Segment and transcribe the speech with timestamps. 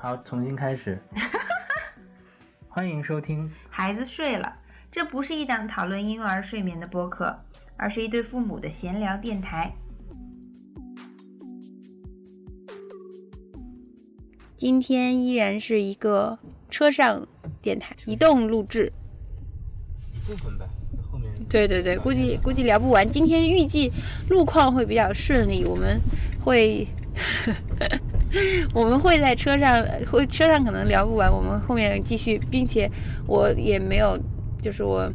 [0.00, 0.98] 好，重新开始。
[2.68, 3.50] 欢迎收听。
[3.68, 4.56] 孩子睡了，
[4.90, 7.36] 这不是一档讨论婴幼儿睡眠的播客，
[7.76, 9.72] 而是一对父母的闲聊电台。
[14.58, 16.36] 今天依然是一个
[16.68, 17.28] 车上
[17.62, 18.92] 电台移动录制，
[20.12, 20.68] 一部分吧，
[21.12, 23.08] 后面对对对，估计估计聊不完。
[23.08, 23.88] 今天预计
[24.28, 26.00] 路况会比较顺利，我们
[26.44, 26.84] 会
[28.74, 32.90] 我们会在车上，会车上可能聊不完，我们后面继续，并且
[33.28, 34.18] 我也没有，
[34.60, 35.08] 就是我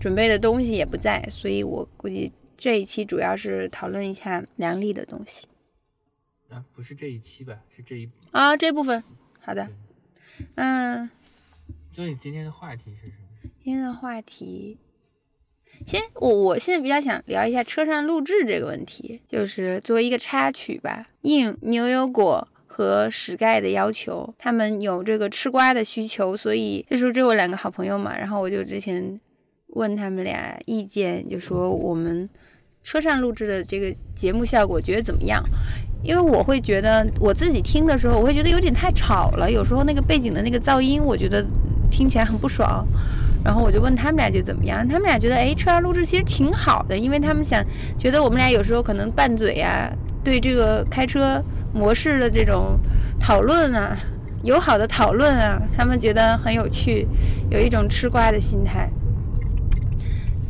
[0.00, 5.46] 准备的东西也不在，所以我估计这一期主要是讨论一下梁丽的东西
[6.50, 7.58] 啊，不是这一期吧？
[7.74, 9.02] 是这一啊这部分，
[9.40, 9.68] 好的，
[10.56, 11.08] 嗯，
[11.92, 13.50] 所以今天的话题是什么？
[13.62, 14.78] 今天的话题。
[15.86, 21.06] 先，我我现在比较想聊一下车上录制这个问题，就是作为一个插曲吧。
[21.22, 28.14] 应牛油果和史盖的要求，他们有这个吃瓜的需求，所以这时候只有两个好朋友嘛。
[28.18, 29.18] 然后我就之前
[29.68, 32.28] 问他们俩意见，就说我们
[32.82, 35.42] 车上录制的这个节目效果觉得怎么样？
[36.02, 41.44] 因为我会觉得我自己听的时候，我会觉得有点太吵了，有时候那个背景的那个噪音，我觉得
[41.90, 42.86] 听起来很不爽。
[43.42, 47.64] 然后我就问他们俩就怎么样，他们俩觉得哎，车上录制其实挺好的，因为他们想
[47.98, 49.90] 觉得我们俩有时候可能拌嘴啊，
[50.22, 52.78] 对这个开车模式的这种
[53.18, 53.96] 讨论啊，
[54.42, 57.08] 友好的讨论啊，他们觉得很有趣，
[57.50, 58.90] 有一种吃瓜的心态。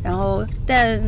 [0.03, 0.99] 然后，但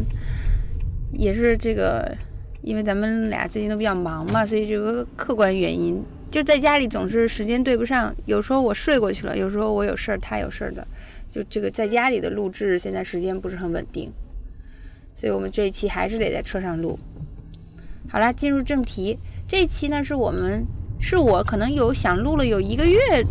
[1.12, 2.16] 也是这个，
[2.64, 10.88] 因为咱们俩最近都比较忙嘛，所以这个客观原因，就在家里总是时间对不上，有时候我睡过去了，有时候我有事儿，他有事儿的。
[11.30, 14.10] 就这个在家里的录制，现在时间不是很稳定，
[15.16, 16.98] 所以我们这一期还是得在车上录。
[18.08, 20.64] 好啦，进入正题，这期呢是我们
[21.00, 23.26] 是我可能有想录了有一个月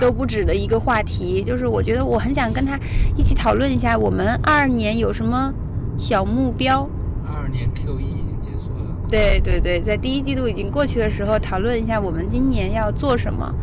[0.00, 2.78] 都不止的一个话题，就是我觉得我很想跟他
[3.16, 5.54] 一起讨论一下，我们二二年有什么
[5.96, 6.88] 小目标。
[7.24, 8.31] 二二年 Q 一。
[9.12, 13.54] 对对对，在第一季度已经过去的时候，讨论一下我们今年要做什么。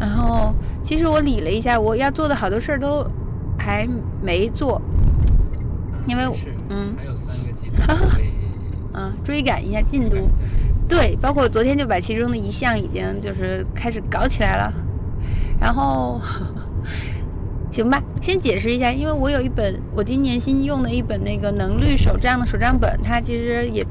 [0.00, 3.06] 然后，其实我理了一下，我要做的好多事儿都
[3.58, 3.86] 还
[4.22, 4.80] 没做，
[6.06, 6.22] 因为
[6.70, 7.74] 嗯，还有三个季度
[8.96, 10.16] 嗯，追赶一下进度。
[10.88, 14.72] 对，包括昨天就把其中的一项已经就是开始搞起来了。
[15.60, 16.18] 然后，
[17.70, 23.86] 行吧，先解释一下，因为我有一本我今年新用的一本那个能率手账的手账本，它其实也。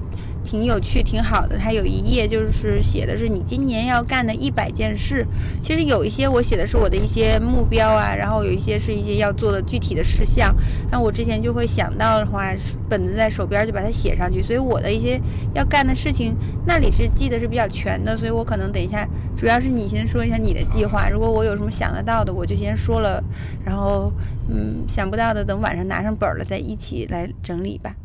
[0.45, 1.57] 挺有趣，挺好的。
[1.57, 5.25] 它有一页就是写的是你今年要干的一百件事。
[5.61, 10.55] 其实有一些我写的是我的一些目标啊，然后有一些是一些要做的具体的事项。
[10.91, 12.53] 那我之前就会想到的话，
[12.87, 14.41] 本子在手边就把它写上去。
[14.41, 15.19] 所以我的一些
[15.53, 16.35] 要干的事情
[16.65, 18.15] 那里是记得是比较全的。
[18.15, 19.05] 所以我可能等一下，
[19.35, 21.09] 主要是你先说一下你的计划。
[21.09, 23.23] 如果我有什么想得到的，我就先说了。
[23.65, 24.13] 然后，
[24.47, 27.95] 嗯，想不到的等晚上拿上本了再一起来整理吧。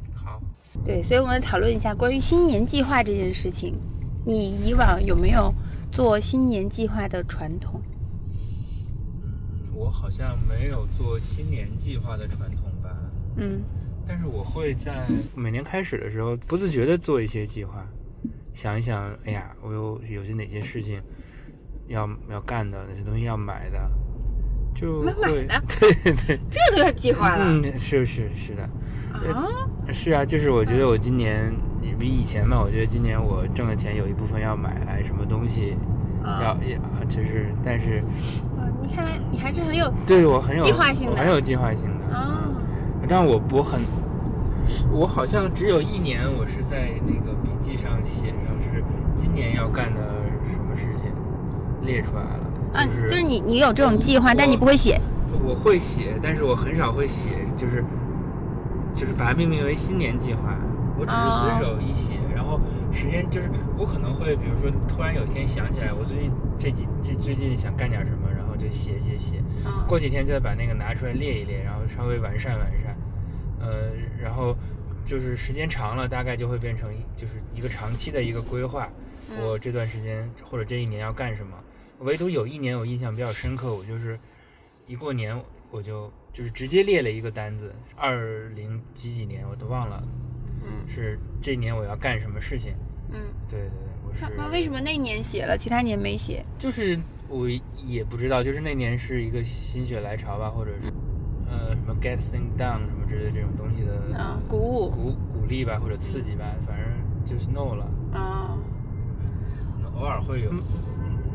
[0.84, 3.74] 对，所以我们讨论一下关于新年计划这件事情。
[4.24, 5.52] 你以往有没有
[5.90, 7.80] 做新年计划的传统？
[9.22, 12.96] 嗯，我好像没有做新年计划的传统吧。
[13.36, 13.62] 嗯。
[14.06, 17.86] 但是我会在每年开始的时候不自觉的做一些计划，
[18.52, 21.00] 想一想，哎呀，我有有些哪些事情
[21.86, 23.88] 要要干的，哪些东西要买的，
[24.74, 25.12] 就会
[25.78, 27.44] 对对 对， 这都要计划了。
[27.46, 28.62] 嗯，是是是的。
[29.32, 29.46] 啊。
[29.92, 31.52] 是啊，就是我觉得我今年
[31.98, 35.76] 比以前嘛，我觉得今年我挣的钱有一部分要买来什么东西，
[36.24, 36.78] 要也
[37.08, 37.98] 就是，但是，
[38.56, 42.46] 啊，你看来你还是很有对我很有计划性的，很有计划性的啊。
[43.08, 43.80] 但我我很，
[44.92, 48.84] 我好像只有一年我是在那个笔记上写上是
[49.16, 50.00] 今年要干的
[50.46, 51.10] 什么事情
[51.82, 55.00] 列出来了，啊，就是你你有这种计划，但你不会写。
[55.44, 57.84] 我会写，但是我很少会写，就是。
[58.96, 60.54] 就是把它命名为新年计划，
[60.98, 62.60] 我只是随手一写，然后
[62.92, 63.48] 时间就是
[63.78, 69.36] 我可能会，比如说突然有一天想起来，我最近这几这最近想干点什么，然后就写写写，
[69.88, 72.96] 过几天再把那个拿出来列一列，然后稍微完善完善，
[73.60, 74.54] 呃，然后
[75.06, 78.86] 就是时间长了，大概就会变成就是一个长期的一个规划。
[79.40, 81.56] 我这段时间或者这一年要干什么？
[82.00, 84.18] 唯独有一年我印象比较深刻，我就是
[84.86, 86.10] 一过年我就。
[86.32, 90.00] 就是直接列了一个单子，二零几几年我都忘了，
[90.64, 92.72] 嗯，是这年我要干什么事情，
[93.10, 93.20] 嗯，
[93.50, 93.70] 对对，
[94.08, 96.46] 我是那为什么那年写了，其他年没写？
[96.56, 96.96] 就是
[97.28, 97.48] 我
[97.84, 100.92] 也不知道，就是那年是一个心血来潮吧，或者是
[101.50, 104.88] 呃什么 get thing done 什么之类的这种东西的啊，鼓舞。
[104.88, 107.84] 鼓鼓励吧，或者刺激吧，反正就是 no 了。
[108.12, 108.56] 啊，
[109.96, 110.52] 偶尔会有，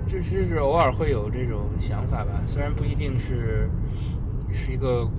[0.07, 3.69] 这就是偶尔会有这种想法吧，虽然不一定是
[4.53, 5.09] 是一个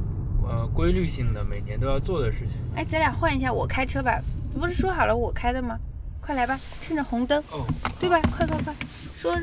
[0.48, 2.56] 呃规律性的每年都要做的事情。
[2.74, 4.20] 哎，咱俩换一下，我开车吧。
[4.58, 5.78] 不是说好了我开的吗？
[6.20, 7.64] 快来吧，趁着红灯，哦，
[8.00, 8.20] 对吧？
[8.36, 8.74] 快快快，
[9.16, 9.36] 说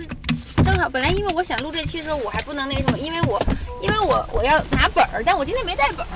[0.64, 3.40] 正好，本来因为我想录这期的时候，我还不能那什么，因为我
[3.82, 6.08] 因为我我要拿本儿，但我今天没带本儿。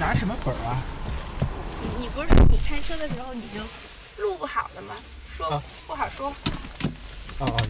[0.00, 0.82] 拿什么本儿啊？
[2.14, 3.60] 不是说你开车的时候你就
[4.22, 4.94] 录不好了吗？
[5.34, 6.32] 说啊不好说，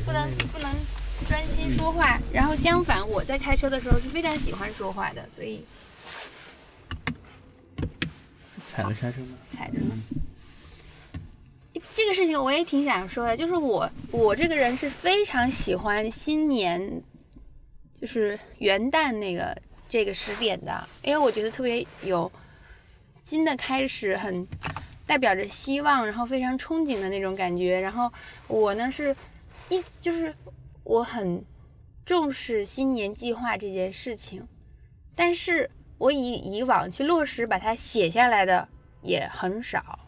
[0.04, 0.70] 不能不能
[1.28, 2.18] 专心说话。
[2.32, 5.64] 然后相反，我在开车的时候是非常喜欢说话的，所以
[8.68, 9.38] 踩了刹车吗？
[9.48, 9.96] 踩着呢。
[11.94, 17.02] 这个事情我也挺想说的，就是我我这个人是非常喜欢新年，
[18.00, 19.56] 就是元旦那个
[19.88, 22.30] 这个时点的，因为我觉得特别有
[23.22, 24.46] 新的开始，很
[25.06, 27.80] 代表着希望，然后非常憧憬的那种感觉。
[27.80, 28.12] 然后
[28.48, 29.14] 我呢是
[29.68, 30.34] 一就是
[30.84, 31.44] 我很
[32.04, 34.46] 重视新年计划这件事情，
[35.14, 38.68] 但是我以以往去落实把它写下来的
[39.02, 39.98] 也很少。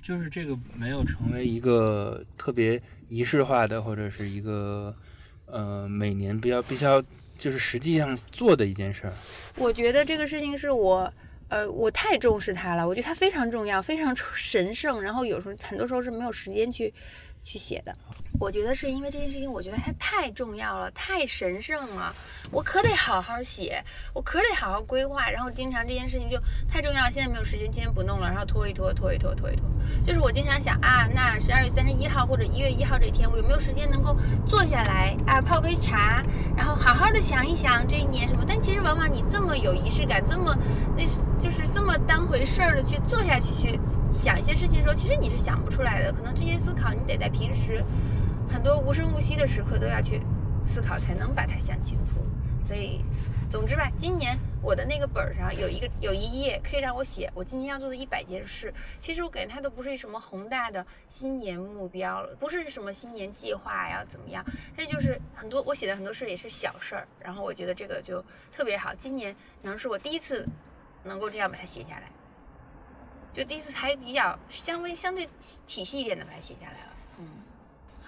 [0.00, 2.80] 就是这个没有成为一个特别
[3.10, 4.94] 仪式化的，或者是一个
[5.44, 7.02] 呃每年比较必须要
[7.38, 9.12] 就是实际上做的一件事儿。
[9.56, 11.12] 我觉得这个事情是我，
[11.48, 12.86] 呃，我太重视它了。
[12.86, 15.00] 我觉得它非常重要，非常 神圣。
[15.02, 16.92] 然后有时候很多时候是没有时间去
[17.42, 17.94] 去写的。
[18.38, 22.14] 我觉得是因为这件事情，我觉得它太重要了，太神圣了。
[22.50, 23.82] 我可得好好写，
[24.14, 25.28] 我可得好好规划。
[25.28, 26.38] 然后经常这件事情就
[26.68, 29.64] 太重要了，现在没有时间，今天不弄了，然后拖一拖，拖一拖，拖一拖。
[30.04, 36.22] 就是我经常想啊，那十二月三十一号或者一月一号这天，我有没有时间能够坐下来啊，泡杯茶，
[36.56, 38.44] 然后好好的想一想这一年什么？
[38.46, 40.54] 但其实往往你这么有仪式感，这么
[40.96, 41.04] 那
[41.38, 43.80] 就是这么当回事儿的去做下去去
[44.20, 46.12] 想一些事情的时候，其实你是想不出来的。
[46.12, 47.82] 可能这些思考你得在平时
[48.52, 50.20] 很多无声无息的时刻都要去
[50.62, 52.16] 思考，才能把它想清楚。
[52.64, 53.02] 所以，
[53.48, 58.74] 总之吧，今年我的那个本上有一个有一页可以让我写我今年要做的一百件事。
[59.00, 64.44] 其实我感觉它都不是什么宏大的新年目标了，不是什么新年计划呀怎么样，
[64.76, 67.08] 这就是很多我写的很多事也是小事儿。
[67.20, 68.22] 然后我觉得这个就
[68.52, 70.46] 特别好，今年能是我第一次
[71.04, 72.10] 能够这样把它写下来，
[73.32, 75.28] 就第一次还比较相微相对
[75.66, 76.92] 体系一点的把它写下来了。
[77.20, 77.26] 嗯。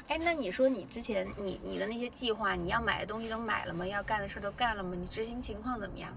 [0.08, 3.86] 哎，那你说你之前你你的那些计划，你要买的东西都买了吗？
[3.86, 4.96] 要干的事都干了吗？
[4.98, 6.10] 你执行情况怎么样？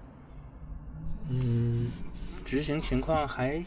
[1.30, 1.90] 嗯，
[2.44, 3.62] 执行情况还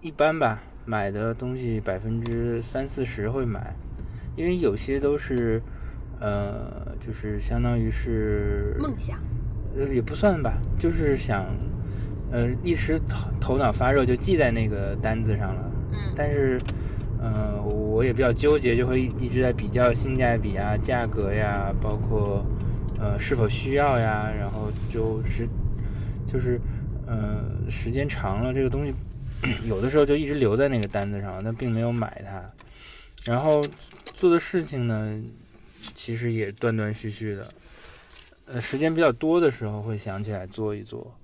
[0.00, 3.74] 一般吧，买的东西百分之三四十会买，
[4.36, 5.60] 因为有些都是
[6.20, 9.18] 呃，就是相当于是梦想。
[9.76, 11.44] 呃，也不算吧，就是想，
[12.32, 15.70] 呃，一时头头脑发热就记在那个单子上了。
[15.92, 16.58] 嗯但是，
[17.20, 22.44] 呃，我也比较纠结，就会一直在比较性价比啊、价格呀，包括
[22.98, 25.46] 呃是否需要呀，然后就是
[26.30, 26.58] 就是
[27.06, 28.94] 呃时间长了，这个东西
[29.66, 32.42] 有的时候就一直留在那个单子上，但并没有买它。
[33.24, 33.62] 然后
[34.14, 35.20] 做的事情呢，
[35.94, 37.46] 其实也断断续续的。
[38.46, 41.14] 呃，时间比较多的时候会想起来做一做。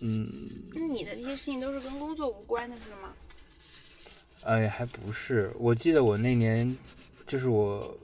[0.00, 0.28] 嗯，
[0.74, 3.12] 那你的这些事情都是跟工作无关的，是吗？
[4.44, 5.52] 哎，还不是。
[5.58, 6.76] 我记得我那年，
[7.26, 7.98] 就是我，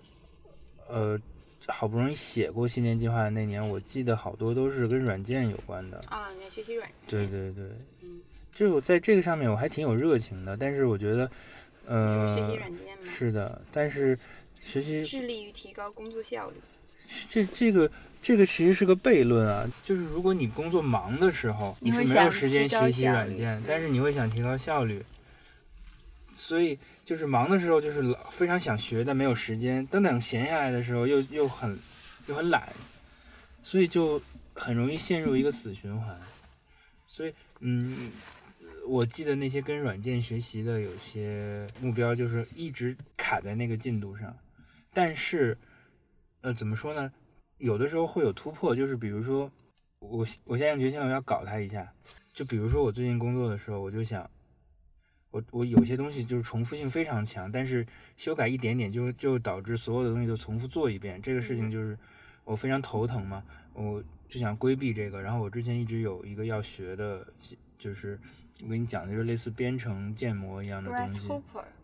[0.89, 1.19] 呃，
[1.67, 5.99] 好不容易写过新年计划的那年，我记得好多都是跟软件有关的。
[6.09, 6.97] 啊，你要学习软件。
[7.09, 7.65] 对对对，
[8.03, 8.21] 嗯，
[8.53, 11.31] 就在这个上面我还挺有热情的，但是我觉得，
[11.87, 13.05] 呃是学习软件吗？
[13.07, 14.19] 是的，但是
[14.61, 16.57] 学习致力于提高工作效率。
[17.31, 17.89] 这这个
[18.23, 25.05] 这个其实是个悖论啊，就是如果你工作忙的时候，你是没有时间学习软件，但是你会想提高效率，
[26.37, 31.77] 所以就是忙的时候就是老非常想学，但没有时间；等等闲下来的时候又又很
[32.29, 32.73] 又很懒，
[33.65, 34.23] 所以就
[34.55, 36.17] 很容易陷入一个死循环。
[37.09, 38.13] 所以，嗯，
[38.87, 44.35] 我记得那些跟软件学习的有些目标，就是一直卡在那个进度上，
[44.95, 45.59] 但是，
[46.43, 47.13] 呃，怎么说呢？
[47.63, 49.49] 有的时候会有突破，就是比如说，
[50.01, 51.89] 我我下定决心了，我要搞它一下。
[52.33, 54.29] 就比如说我最近工作的时候，我就想，
[55.31, 61.23] 我我有些东西就是重复性非常强，但是修改一点点就就导致所有的东西都重复做一遍。
[61.23, 61.97] 这个事情就是
[62.43, 65.23] 我非常头疼嘛，我就想规避这个。
[65.23, 67.25] 然后我之前一直有一个要学的，
[67.79, 68.19] 就是
[68.65, 71.29] 我跟你讲的，就是类似编程建模一样的东西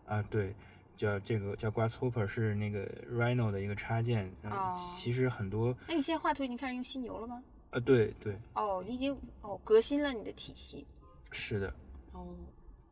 [0.05, 0.53] 啊，对，
[0.99, 4.29] 叫这个叫 Grasshopper，是那个 Rhino 的一个插件。
[4.43, 7.41] 嗯，哦其实很多，那你现在画图已经开始用犀牛了吗？
[7.71, 10.85] 呃，对对，哦，你已经哦革新了你的体系。
[11.31, 11.73] 是的，
[12.11, 12.27] 哦，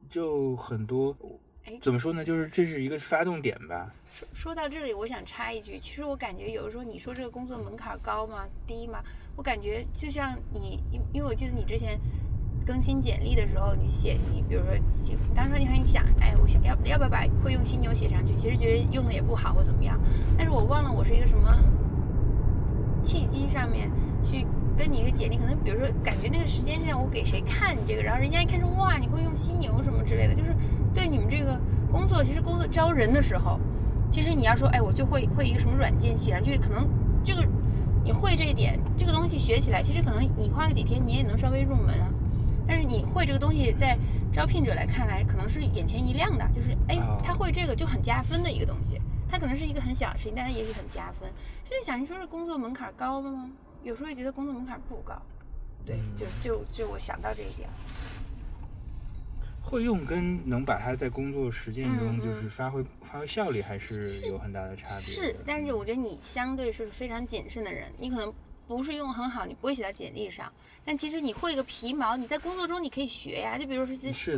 [0.09, 1.13] 就很多
[1.65, 2.23] 哎，怎么说呢？
[2.23, 3.93] 就是这是一个发动点吧。
[4.13, 8.47] 说说到这里，我想插一句，其实我感觉有的时候你说这个工作门槛高吗？
[8.65, 9.03] 低吗？
[9.35, 11.99] 我感觉就像你，因因为我记得你之前
[12.67, 18.35] 更新简历的时候，你写你比如说写，你当时你很想，哎，我想要要不要把会用犀牛写上去？
[18.35, 19.97] 其实觉得用的也不好或怎么样，
[20.37, 21.57] 但是我忘了我是一个什么
[23.03, 23.89] 契机上面
[24.21, 24.45] 去。
[24.77, 30.55] 跟你一个简历，可能比如说，感觉那个时间线我给谁看你这个，然后人家一看说哇，你会用犀牛什么之类的，就是
[30.93, 31.59] 对你们这个
[31.89, 33.59] 工作，其实工作招人的时候，
[34.11, 36.87] 其实你要说，哎，我就会会一个什么软件写上去，可能
[37.23, 37.43] 这个
[38.03, 42.07] 你会这一点，这个东西学起来，其实可能你花个几天你也能稍微入门啊。
[42.67, 43.97] 但是你会这个东西，在
[44.31, 48.99] 招聘者来看来，可能是眼前一亮的，就是哎，他会这个就很加分的一个东西。
[49.29, 51.29] 他可能是一个很小的事情，但它也许很加分。
[51.65, 53.49] 所以想，你说是工作门槛高吗？
[53.83, 55.21] 有时候也觉得工作门槛不高。
[55.85, 57.67] 对，就就就我想到这一点。
[59.61, 65.01] 会用跟能把它在工作实践中就是发挥、发挥效力，还是有很大的差别的。
[65.01, 68.33] 是，但是我觉得你相对是非常谨慎的人，你可能
[68.67, 70.51] 不是用很好，你不会写在简历上。
[70.83, 73.57] 但其实你会个皮毛，你在工作中你可以学呀。
[73.57, 73.95] 就比如说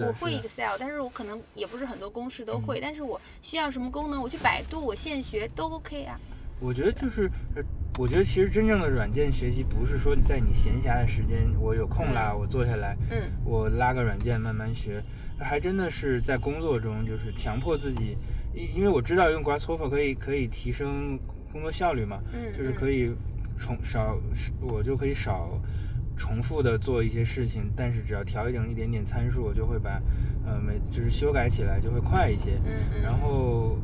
[0.07, 6.19] 我会 Excel，但是我可能也不是很多公式都嗯会，但是我需要什么功能，我去百度，我现学都 OK 啊。
[6.59, 7.63] 我觉得就是，呃
[7.97, 15.03] 我觉得其实真正的软件学习不是说你在你闲暇的时间，我有空啦，我坐下来，嗯我拉个软件慢慢学，
[15.39, 18.17] 还真的是在工作中就是强迫自己，
[18.53, 21.19] 因因为我知道用 Grasshopper 可以可以提升
[21.51, 23.11] 工作效率嘛，嗯，就是嗯可以
[23.59, 24.17] 重少，
[24.61, 25.61] 我就可以少
[26.15, 30.01] 重复的做一些事情，但是只要调整一点点参数，我就会把
[30.45, 32.59] 呃每就是修改起来就会快一些。
[32.65, 33.77] 嗯嗯，然后，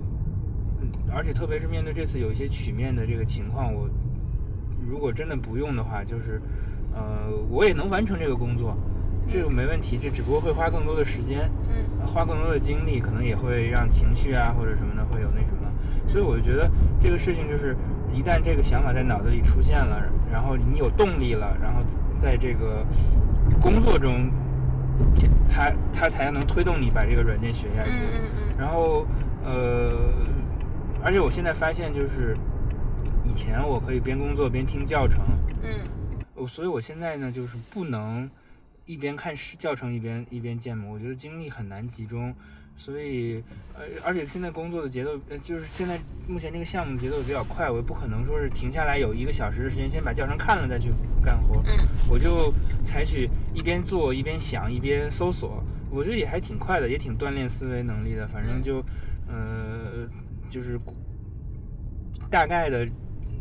[0.82, 3.89] 嗯而且特别是面对这次有一些曲面的这个情况，我
[4.89, 6.41] 如果真的不用的话，就是
[6.94, 8.75] 呃我也能完成这个工作，
[9.27, 11.51] 这个没问题，这只不过会花更多的时间。
[11.70, 15.67] 嗯呃花更多的精力，可能也会让情绪啊或者什么的会有那什么，
[16.08, 16.70] 所以我就觉得
[17.01, 17.75] 这个事情就是，
[18.15, 21.81] 一旦这个想法在脑子里出现了，然后你有动力了，然后
[22.17, 22.86] 在这个
[23.60, 24.31] 工作中，
[25.45, 27.91] 它它才能推动你把这个软件学下去。
[27.91, 28.57] 嗯嗯嗯。
[28.57, 29.05] 然后
[29.43, 30.13] 呃，
[31.03, 32.34] 而且我现在发现就是，
[33.25, 35.25] 以前我可以边工作边听教程，
[35.62, 35.81] 嗯。
[36.34, 38.29] 我所以我现在呢就是不能
[38.86, 42.34] 一边看视教程一边一边建模，我觉得精力很难集中，
[42.77, 43.41] 所以
[43.74, 50.91] 呃，而且现在工作的节奏，呃，就是现在目前这个项目节奏比较快，我也不可能说是停下来有一个小时的时间先把教程看了再去
[51.24, 51.77] 干活，嗯
[52.10, 52.53] 我就
[52.84, 58.84] 采取一边做一边想一边搜索，我觉得也还挺快的，也挺锻炼思维能力的，反正就
[59.27, 60.08] 呃
[60.50, 60.79] 就是
[62.29, 62.88] 大概的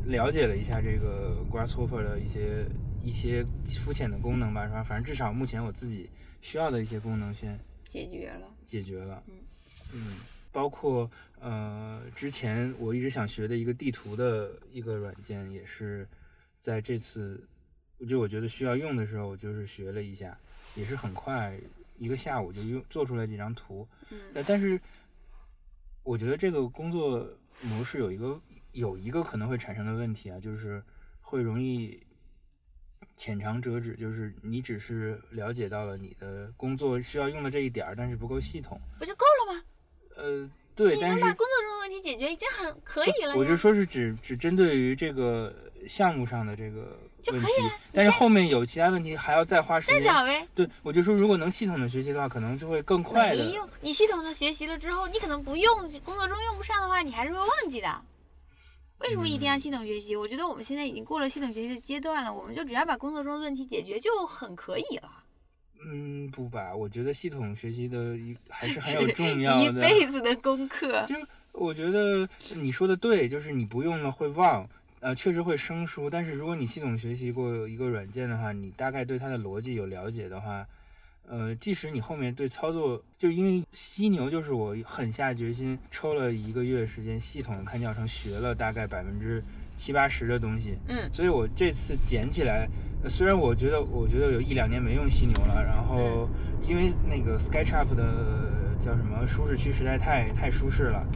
[0.07, 2.67] 了解了一下这个 Grasshopper 的一些
[3.03, 3.45] 一些
[3.81, 4.83] 肤浅的功能吧，是吧？
[4.83, 6.09] 反正至少目前我自己
[6.41, 7.59] 需要的一些功能先
[7.95, 8.53] 解决了。
[8.67, 9.23] 解决了。
[9.29, 9.35] 嗯
[9.93, 10.17] 嗯，
[10.51, 11.09] 包括
[11.41, 16.05] 呃之前我一直想学的一个地图的一个软件，也是
[16.59, 17.41] 在这次
[18.09, 20.37] 就我觉得需要用的时候，我就是学了一下，
[20.75, 21.57] 也是很快
[21.97, 23.87] 一个下午就用做出来几张图。
[24.11, 24.81] 嗯但但是
[26.03, 27.29] 我觉得这个工作
[27.63, 28.41] 模式有一个
[28.73, 30.83] 有一个可能会产生的问题啊，就是
[31.21, 32.01] 会容易
[33.17, 38.81] 浅尝辄止，就是你只是了解到了你的工作需要用的这一点儿，但是不够系统。
[38.99, 39.63] 不就够了吗？
[40.17, 43.35] 呃，对，但是你能把工作中的问题解决，已经很可以了呀。
[43.37, 45.55] 我就说是只只针对于这个
[45.87, 50.01] 项目上的这个问题就可以了，但是后面有其他问题还要再花时间。
[50.01, 50.47] 再找呗。
[50.55, 53.53] 对，我就说如果能系统的学习的话，可能就会更快的没。
[53.53, 58.03] 用，你系统的学习了之后，你可能不用，工作中用不上的话，你还是会忘记的。
[59.05, 60.17] 为什么一定要系统学习？
[60.17, 65.11] 我觉得我们现在已经过了系统学习的阶段了，我们就只要把工作中的问题解决就很可以了。
[65.87, 69.71] 嗯，不吧，我觉得系统学习的一还是很有重 要一。
[69.73, 71.05] 辈子的功课。
[71.07, 71.15] 就
[71.53, 74.67] 我觉得你说的对，就是你不用了会忘，
[75.01, 76.09] 呃，确实会生疏。
[76.09, 80.67] 但是如果你系统学习过一个软件的话，你大概对它的逻辑有了解的话，
[81.27, 89.43] 呃，即使你后面对操作，就因为犀牛就是我狠下决心抽了一个月时间，系统的看教程，学了大概百分之
[89.77, 92.69] 七八十的东西，嗯所以我这次捡起来，
[93.03, 96.29] 呃虽然我觉得我觉得有一两年没用犀牛了，然后
[96.63, 98.53] 因为那个 SketchUp 的
[98.85, 101.07] 叫什么舒适区实在太太舒适了。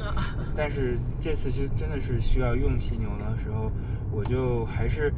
[0.57, 3.71] 但是这次就真的是需要用犀牛的时候，
[4.11, 5.12] 我就还是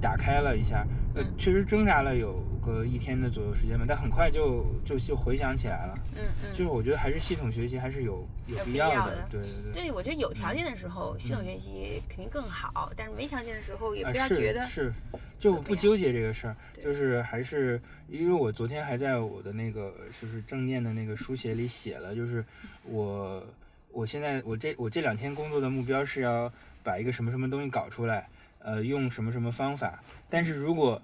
[0.00, 5.98] 打开了一下，呃，嗯确实挣扎了有个一天的左右时间吧，但很快就就就回想起来了。
[6.16, 9.82] 嗯嗯，就是我觉得还是系统学习还是有有有必要的对对对。
[9.84, 14.92] 对，我觉得有条件的时候，系统学习肯定更好，但是没条件的时候，也啊，不要觉得是，
[15.38, 22.44] 就我不纠结这个事儿，就是还是因为我昨天还在我的那个就是正念的那个书写里写了，就是
[22.84, 23.42] 我
[23.90, 31.00] 我现在我这我这两天工作的目标是要把一个什么什么东西搞出来，呃，用什么什么方法，但是如果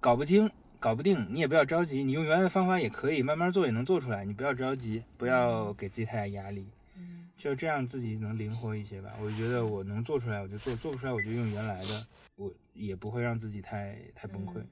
[0.00, 0.50] 搞不清。
[0.84, 4.22] 搞不定，你也不要着急，你用原来的方法也可以，慢慢做也能做出来。
[4.22, 6.68] 你不要着急，不要给自己太大压力。
[6.98, 9.14] 嗯就这样自己能灵活一些吧。
[9.18, 14.58] 我觉得我能做出来我就做，做不出来我就用原来的，我也不会让自己太太崩溃。
[14.58, 14.68] 嗯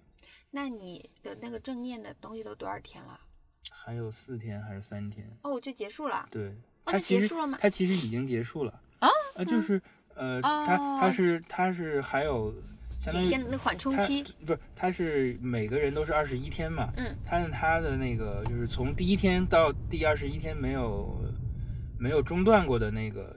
[0.50, 3.18] 那你的那个正念的东西都多少天了？
[3.70, 5.26] 还有四天还是三天？
[5.40, 6.28] 哦，就结束了。
[6.30, 6.54] 对，
[6.84, 7.56] 它结束了吗？
[7.58, 9.08] 它其实已经结束了啊？
[9.36, 9.80] 呃，就是
[10.14, 12.54] 呃，它哦它是它是还有
[13.02, 14.22] 相当于几天的那缓冲它期？
[14.46, 16.92] 不是他是每个人都是二十一天嘛？
[16.96, 21.20] 嗯，但是它的那个就是从第一天到第二十一天没有
[21.98, 23.36] 没有中断过的那个，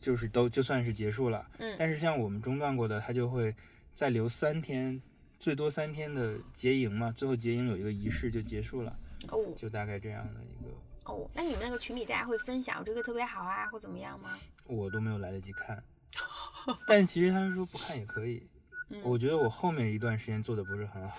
[0.00, 1.46] 就是都就算是结束了。
[1.58, 3.54] 嗯但是像我们中断过的，他就会
[3.94, 5.00] 再留三天，
[5.38, 8.98] 最多三天的结营嘛，最后结营有一个仪式就结束了，
[9.28, 14.30] 哦就大概这样的一个，哦，那你们那个群里大家会分享这个特别好啊，或怎么样吗？
[14.66, 15.80] 我都没有来得及看。
[16.88, 18.42] 但其实他们说不看也可以，
[18.88, 21.16] 嗯我觉得我后面一段时间做的不是很好，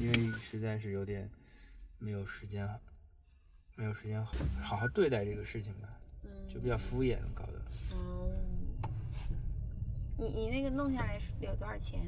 [0.00, 1.28] 因为实在是有点
[1.98, 2.66] 没有时间，
[3.76, 5.88] 没有时间好好好对待这个事情吧，
[6.24, 7.52] 嗯就比较敷衍搞的。
[7.92, 8.88] 嗯，
[10.16, 12.00] 你你那个弄下来是有多少钱？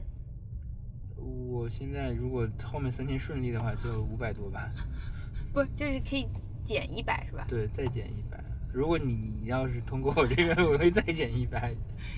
[1.16, 4.72] 我现在如果后面三天顺利的话，就五百多吧。
[5.52, 6.26] 不，就是可以
[6.64, 7.46] 减一百是吧？
[7.48, 8.42] 对，再减一百。
[8.72, 11.74] 如果你你要是通过我这个，我会再减一百。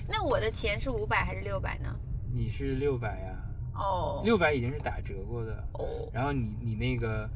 [0.07, 1.93] 那我的钱是五百还是六百呢？
[2.35, 3.33] 你是六百呀？
[3.75, 5.53] 哦，六百已经是打折过的。
[5.71, 7.29] 哦，然后你你那个，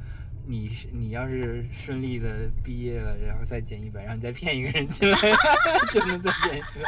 [0.46, 5.18] 你是你要是顺利的毕业了，然后再减一百，然后你再骗一个人进来，
[5.89, 6.82] 就能再减一百。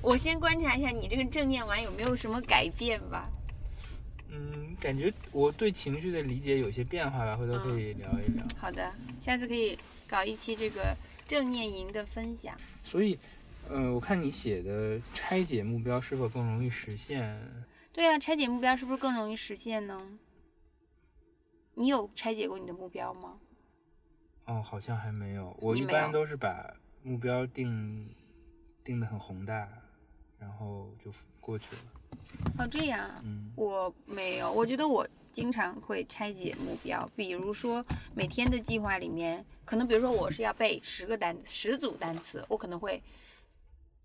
[0.00, 3.28] 我先观察一下你这个正念完有没有什么改变吧。
[4.30, 8.46] 嗯，感觉我对情绪的理解有些变化吧，回头可以聊一聊。
[8.56, 8.88] 好的，
[9.20, 12.54] 下次可以搞一期这个正念营的分享。
[12.84, 13.18] 所以，
[13.70, 17.38] 呃，我看你写的拆解目标是否更容易实现？
[17.92, 20.00] 对啊，拆解目标是不是更容易实现呢？
[21.74, 23.38] 你有拆解过你的目标吗？
[24.46, 25.54] 哦，好像还没有。
[25.60, 28.08] 我一般都是把目标定
[28.82, 29.68] 定的很宏大，
[30.38, 31.82] 然后就过去了。
[32.58, 34.50] 哦，这样啊，嗯我没有。
[34.50, 43.02] 我觉得我经常会拆解目标，比如说每天的计划里面，可能比如说我是要背十个单十组单词，我可能会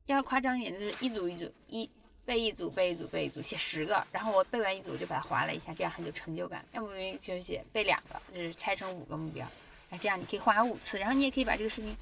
[0.07, 1.89] 要夸张一点，就是一组一组一
[2.25, 6.65] 背一组背一组背一组写十个，然后我背完一组我就把它划了一下，这样很有成就感。
[6.71, 9.45] 要不然就写背两个，就是拆成五个目标，
[9.89, 11.95] 那这样你可以划五次，然后你也可以把这个事情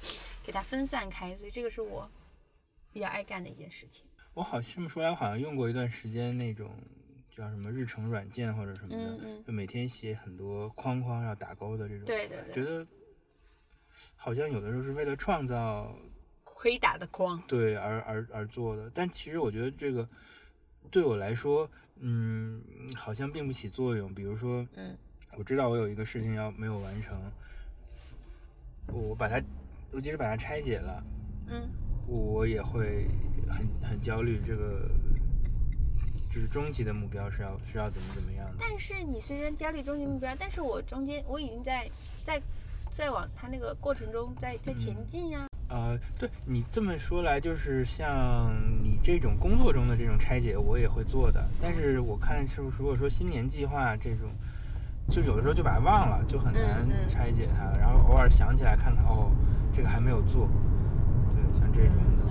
[0.44, 2.08] 给它分散开，所以这个是我
[2.92, 4.04] 比较爱干的一件事情。
[4.34, 6.70] 我好这么说来，我好像用过一段时间那种
[7.36, 12.04] 叫什么日程软件或者什么的，嗯嗯就每天写很多框框要打勾的这种。
[12.04, 12.86] 对对对觉得
[14.16, 15.94] 好像有的时候是为了创造
[16.62, 17.42] 可以打的框。
[17.48, 20.08] 对而而而做的，但其实我觉得这个
[20.92, 22.62] 对我来说，嗯，
[22.94, 24.14] 好像并不起作用。
[24.14, 24.96] 比如说，嗯
[25.36, 27.20] 我知道我有一个事情要没有完成，
[28.92, 29.42] 我把它，
[29.90, 31.02] 我即使把它拆解了，
[31.48, 31.68] 嗯
[32.06, 33.08] 我也会
[33.50, 34.40] 很很焦虑。
[34.46, 34.88] 这个
[36.30, 38.58] 就是终极的目标是要是要怎么怎么样的。
[38.60, 41.90] 但是你虽然焦虑终极目标，但是我中间我已经在
[42.24, 42.40] 在
[42.92, 51.42] 在往他那个过程中在在前进呀、呃，对你这么说来，就是像你这种工作中的这种拆解，我也会做的。
[51.62, 54.28] 但是我看是不是如果说新年计划这种，
[55.08, 57.74] 就有的时候就把它忘了，就很难拆解它。
[57.78, 59.32] 然后偶尔想起来看看，哦，
[59.72, 60.46] 这个还没有做。
[61.32, 62.02] 对，像这种的。
[62.20, 62.28] 嗯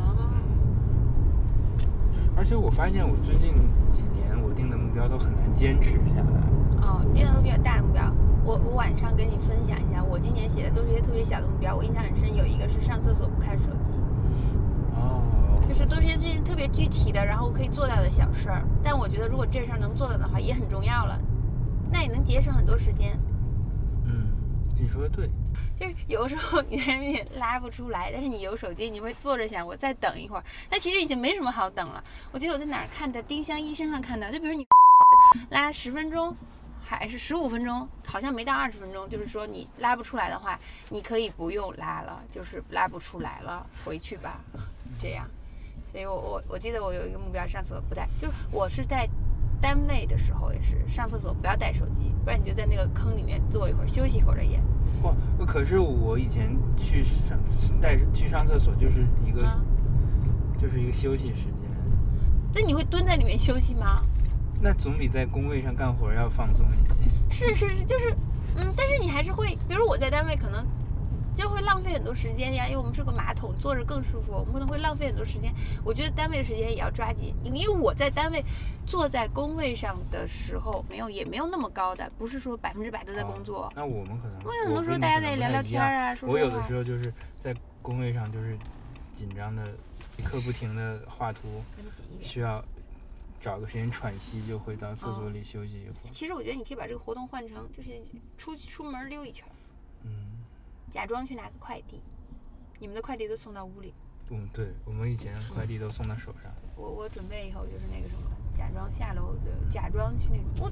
[2.38, 3.54] 而且我发现我最近
[3.92, 6.42] 几年我定的目标都很难坚持下来。
[6.82, 7.82] 哦，你定的都比较大
[8.44, 12.36] 我晚上跟你分享一下，我今年写的都是一些小的目标，我印象很深。
[12.36, 13.94] 有一个是上厕所不看手机，
[14.96, 15.24] 哦，
[15.68, 18.64] 就是都是一些特别具体的，然后可以做到的小事儿。
[18.84, 21.20] 但我觉得如果这事儿能做到的话，也很重要了，
[21.92, 23.18] 那也能节省很多时间。
[24.06, 24.28] 嗯，
[24.80, 25.30] 你说的对。
[25.80, 32.04] 就是有的时候你在那边拉不出来，但是你有手机，你会坐着想我再等一会儿，但其实已经没什么好等了。
[32.32, 34.66] 我记得我在哪儿看的，丁香医生上看到，就比如你
[35.50, 36.36] 拉十分钟，
[36.98, 39.10] 还是十五分钟，好像没到二十分钟。
[39.10, 44.40] 就是说你拉不出来的话，你可以不用拉了，就是拉不出来了，回去吧，
[45.00, 45.26] 这样。
[45.92, 49.10] 所以我我我记得我有一个目标，上厕所不带，就是我是在
[49.62, 54.60] 单位的时候也是上厕所不要带手机，不然你就在那个坑里面坐一会儿，休息一会儿的也。
[55.04, 55.14] 哇，
[55.46, 57.38] 可是我以前去上
[57.82, 59.60] 带去上厕所就是一个、啊
[60.60, 61.54] 就是一个休息时间，
[62.54, 64.04] 那你会蹲在里面休息吗？
[64.62, 66.96] 那总比在工位上干活要放松一些。
[67.30, 68.16] 是是是，就是，
[68.56, 70.66] 嗯，但是你还是会，比如我在单位可能
[71.34, 75.52] 就会浪费很多时间呀，因为我们是个马桶，坐着更舒服，我们可能会浪费很多时间。
[75.84, 78.44] 我觉得单位的时间也要抓紧，因为我在单位
[78.86, 83.72] 坐在工位上的时候，没有也没有那么高的，不是说百分之百都在工作。
[83.76, 88.56] 那我们可能，因为很多时候大家在聊聊天啊，说我有的时候就是在工位上就是
[89.14, 89.64] 紧张的，
[90.18, 91.64] 一刻不停的画图。
[92.20, 92.64] 需要
[93.42, 96.12] 找个时间喘息，就会到厕所里休息一会儿。
[96.12, 98.00] 其实我觉得你可以把这个活动换成，就是
[98.38, 99.52] 出出门溜一圈儿，
[100.04, 100.12] 嗯
[100.92, 102.00] 假装去拿个快递，
[102.80, 103.94] 你们的快递都送到屋里。
[104.30, 106.52] 嗯，对，我们以前快递都送到手上。
[106.76, 110.46] 我我准备以后就是那个什么，假装下楼，呃假装去那种。
[110.66, 110.72] 我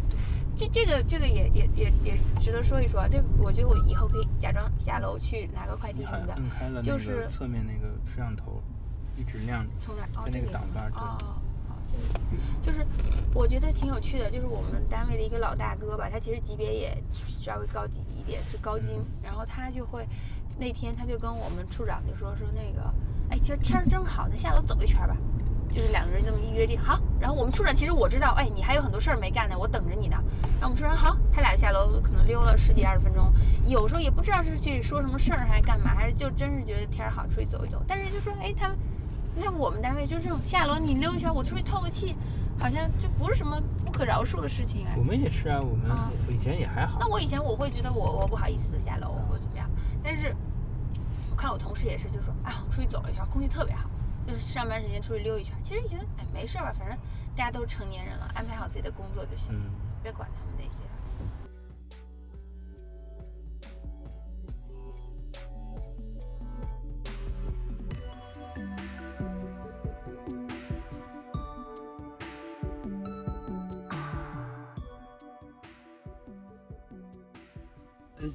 [0.55, 3.08] 这这个这个也也也也值得说一说啊。
[3.10, 8.62] 这我觉得我以后可以假装下楼去拿个快递什么的，摁开了那个就是侧面那个摄像头，
[9.17, 9.71] 一直亮着。
[9.79, 10.10] 从哪儿？
[10.15, 11.38] 哦，在那个挡把儿哦
[12.61, 12.85] 就是
[13.33, 20.07] 我觉得挺有趣的，就是我们单位的一个老大哥吧，他其实级别也稍微高级一点，是高精，嗯然后他就会
[20.57, 22.93] 那天他就跟我们处长就说说那个，
[23.29, 25.15] 哎，今儿天儿真好，咱下楼走一圈儿吧。
[25.71, 26.99] 就是两个人这么一约定，好。
[27.19, 30.17] 然后我们处长其实我知道，哎，你还有很多事儿没干呢，我等着你呢。
[30.59, 33.31] 然后我们处长好，他俩下楼可能溜了十几二十分钟，
[33.67, 37.83] 有时候也不知道是去说什么事儿还是干嘛，还是就真是觉得天儿好出去走一走。
[37.87, 38.75] 但是就说，哎，他们
[39.39, 42.13] 你看我们单位就这种下楼你溜一圈，我出去透个气，
[42.60, 45.02] 好像就不是什么不可饶恕的事情哎我。
[45.02, 47.08] 们也是啊，我们啊以前也还好那。
[47.08, 49.65] 我以前我会觉得我我不好意思下楼或者怎么样，
[50.04, 50.36] 但是
[51.32, 53.89] 我看我同事也是，就说啊，我出去走了一圈，空气特别好，
[54.28, 55.56] 就是上班时间出去溜一圈。
[55.63, 56.97] 其实觉得哎没事儿吧，反正
[57.34, 59.71] 大家都是成年人了，安排好自己的工作就行，嗯，
[60.04, 60.84] 别管他们那些。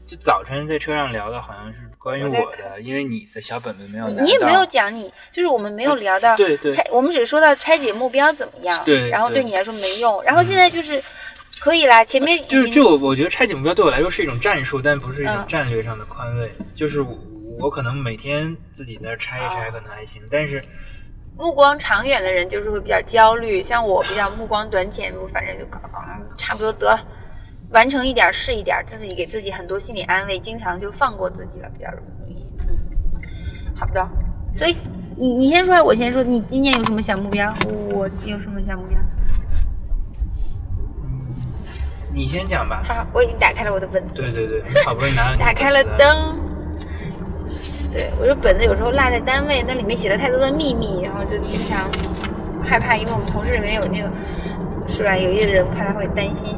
[0.07, 11.03] 就早晨在车上聊的好像是关于我的，因为你的小本本没有拿你你也没有讲你，就是我们没有聊到对对拆，我们只是说到拆解目标怎么样，对然后对对你来说没用，然后现在就是
[11.61, 16.51] 可以啦，前面就是就我我觉得拆解目标对我来说是一种战术，但不是一种嗯战略上的宽慰。
[16.75, 17.19] 就是我
[17.59, 20.63] 我可能每天自己在那拆一拆哦可能还行，但是
[21.37, 26.01] 目光长远的人就是会比较焦虑，像我比较目光短浅，我反正就搞搞，
[26.37, 27.07] 差不多得了，
[27.71, 32.47] 完成一点是一点，自己给自己很多心理安慰，经常就放过自己了，比较容易。
[32.69, 32.79] 嗯，
[33.75, 34.09] 好的，
[34.55, 34.77] 所以
[35.17, 37.53] 你你先说，我先说，你今年有什么小目标？
[37.93, 38.99] 我有什么小目标？
[42.13, 42.85] 你先讲吧。
[42.87, 46.39] 好，我已经打开了我的本子，对对对，你好不容易拿到打开了灯。
[47.93, 51.91] 对，我这本子有时候落在单位，那里面写了太多的秘密，然后就经常
[52.65, 54.09] 害怕，因为我们同事里面有那个，
[54.87, 55.17] 是吧？
[55.17, 56.57] 有一个人怕他会担心，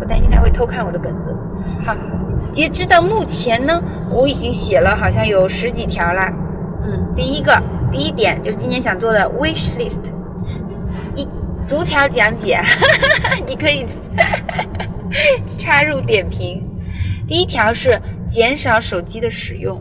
[0.00, 1.34] 我担心他会偷看我的本子。
[1.84, 1.96] 好，
[2.52, 6.32] 截止到目前呢，我已经写了好像有十几条啦。
[6.84, 10.12] 嗯，第一个，第一点就是今年想做的 wish list，
[11.14, 11.26] 一
[11.66, 12.60] 逐条讲解，
[13.46, 13.86] 你可以
[15.58, 16.62] 插入点评。
[17.26, 19.78] 第一条是减少手机的使用，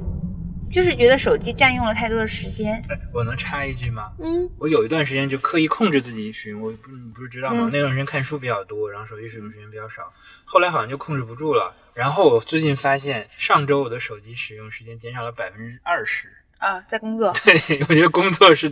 [0.72, 2.74] 就是觉得手机占用了太多的时间。
[2.90, 4.12] 哎我能插一句吗？
[4.20, 7.68] 嗯，我有一段时间就刻意控制自己使用，我不你不是知道吗？
[7.68, 10.12] 嗯那段时间看书比较多，然后手机使用时间比较少，
[10.46, 11.74] 后来好像就控制不住了。
[11.94, 16.30] 然后我最近发现，上周我的手机使用时间减少了百分之二十。
[16.60, 17.32] 啊，在工作。
[17.46, 18.68] 对， 我觉得工作是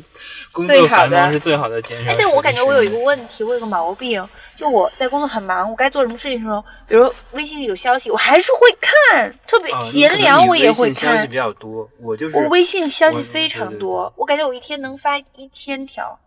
[0.52, 2.12] 工作最好的繁忙是最好的减少。
[2.12, 11.36] 哎，但我感觉我有一个问题，我有个毛病，就我在工作很忙，我该做什么事情的时候，比如微信里有消息，我还是会看，特别闲聊我也会微信消息比。
[11.36, 16.18] 较多，我就是我微信消息我非常多，我感觉我一天能发一千条，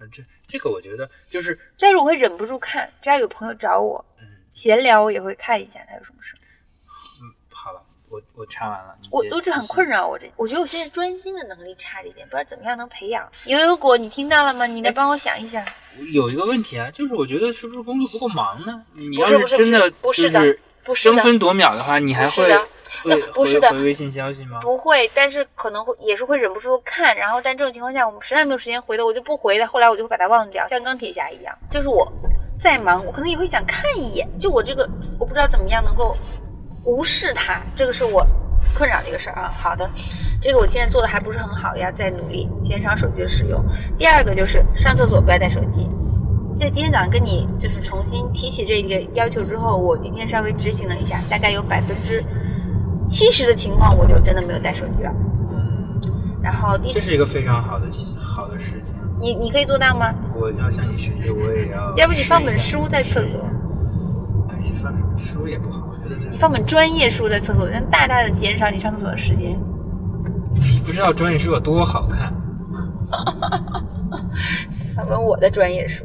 [0.00, 6.34] 嗯这这个我觉得就是但是我会忍不住看，只要有朋友找我嗯闲聊，我也会看一下他有什么事。
[8.10, 13.28] 我我查完了，我我这很困扰我这，我觉得我现在专心的能力差了一点，不知道怎么样能培养。
[13.44, 14.66] 牛油果，你听到了吗？
[14.66, 15.64] 你来帮我想一想。
[16.12, 18.82] 有一个问题啊，就是我觉得是不是工作不够忙呢？
[18.94, 20.56] 你要是真的不是的
[20.94, 22.66] 争分夺秒的话，你还会的
[23.02, 24.60] 会不是的回回微信消息吗？
[24.62, 29.66] 不会，但是可能会也是会忍不住看，然后但这种情况下，我们实在没有时间回的，我就不回的。
[29.66, 31.54] 后来我就会把它忘掉，像钢铁侠一样。
[31.70, 32.10] 就是我
[32.60, 34.26] 再忙，我可能也会想看一眼。
[34.38, 36.16] 就我这个，我不知道怎么样能够
[36.88, 38.26] 无视它，这个是我
[38.74, 39.50] 困扰的一个事儿啊。
[39.50, 39.88] 好的，
[40.40, 43.62] 这个我现在做的还不是很好，要再努力减少手机的使用。
[43.98, 45.86] 第二个就是上厕所不要带手机。
[46.56, 52.24] 在今天早上跟你就是重新提起这个要求之后，我今天稍微执行了一下，大概有百分之
[53.06, 55.12] 七十的情况我就真的没有带手机了。
[56.42, 57.86] 然后第这是一个非常好的
[58.18, 58.94] 好的事情。
[59.20, 60.10] 你你可以做到吗？
[60.34, 61.94] 我要向你学习，我也要。
[61.96, 63.40] 要不你放本书在厕所？
[64.48, 65.87] 哎，放书也不好。
[66.30, 69.58] 你放本专业书在厕所，能大大的减少你上厕所的时间。
[70.54, 72.32] 你不知道专业书有多好看。
[74.96, 76.04] 放本我的专业书。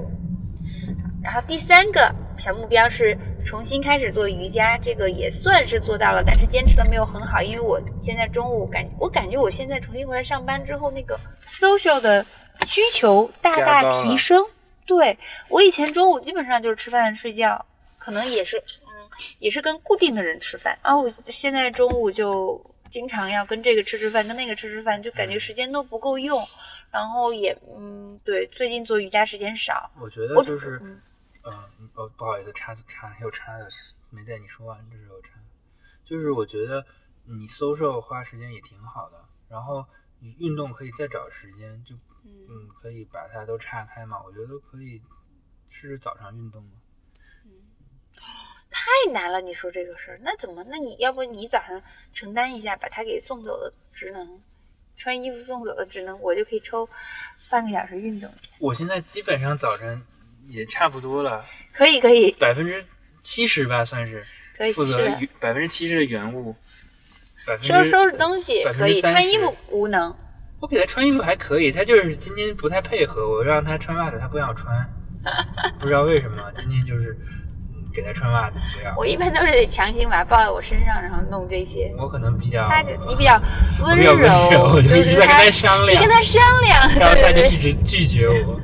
[1.21, 12.25] 然后第三个小目标是重新开始做瑜伽，这个也算是做到了，但是坚持的没有很好，因为我现在中午感我感觉我现在重新回来上班之后，那个 social 的
[12.65, 14.43] 需求大大提升。
[14.85, 17.65] 对我以前中午基本上就是吃饭睡觉，
[17.97, 18.83] 可能也是嗯
[19.39, 26.47] 也是跟固定的人吃饭然后，我现在中午就经常要跟这个吃吃饭，跟那个吃吃饭，就感觉时间都不够用，
[26.91, 30.79] 然后也嗯对，最近做瑜伽时间少，我觉得就是。
[31.45, 33.67] 嗯，哦，不好意思，插插又插的，
[34.09, 35.31] 没在你说完的时候插。
[36.05, 36.86] 就是我觉得
[37.25, 39.17] 你搜售花时间也挺好的，
[39.49, 39.86] 然后
[40.19, 44.23] 你运动可以再找时间，就嗯，可以把它都岔开嘛。
[44.23, 45.01] 我觉得可以
[45.67, 46.71] 试试早上运动嘛。
[48.84, 50.63] 嗯，太难了，你说这个事儿，那怎么？
[50.69, 51.82] 那你要不你早上
[52.13, 54.28] 承担一下，把他给送走的职能，
[54.98, 56.88] 穿衣服送走的职能，我就可以抽
[57.50, 58.30] 半个小时运动。
[58.60, 60.02] 我现在基本上早晨。
[60.50, 62.86] 也差不多了，可以可以，百分之
[63.22, 64.26] 七十吧，算是
[64.58, 64.98] 可以负责
[65.39, 66.54] 百分之七十的原物，
[67.62, 70.13] 收收拾东西可以，穿衣服无能。
[70.60, 74.86] 我给他穿衣服还可以，他就是今天不太配合我，让他穿袜子，他不想穿，
[75.80, 77.17] 不知道为什么，今天就是
[77.93, 78.93] 给他穿袜子不要。
[78.97, 81.93] 我一般都是得强行把他抱在我身上，然后弄这些。
[81.97, 83.41] 我可能比较，他你比较
[83.82, 84.13] 温柔，
[84.73, 88.60] 我就一直在跟他商量，你跟他商量，然后他就一直拒绝我，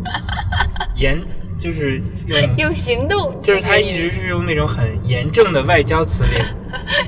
[0.96, 1.22] 严。
[1.60, 6.42] 就是用用行动，就是他一直是用那种很严正的外交辞令，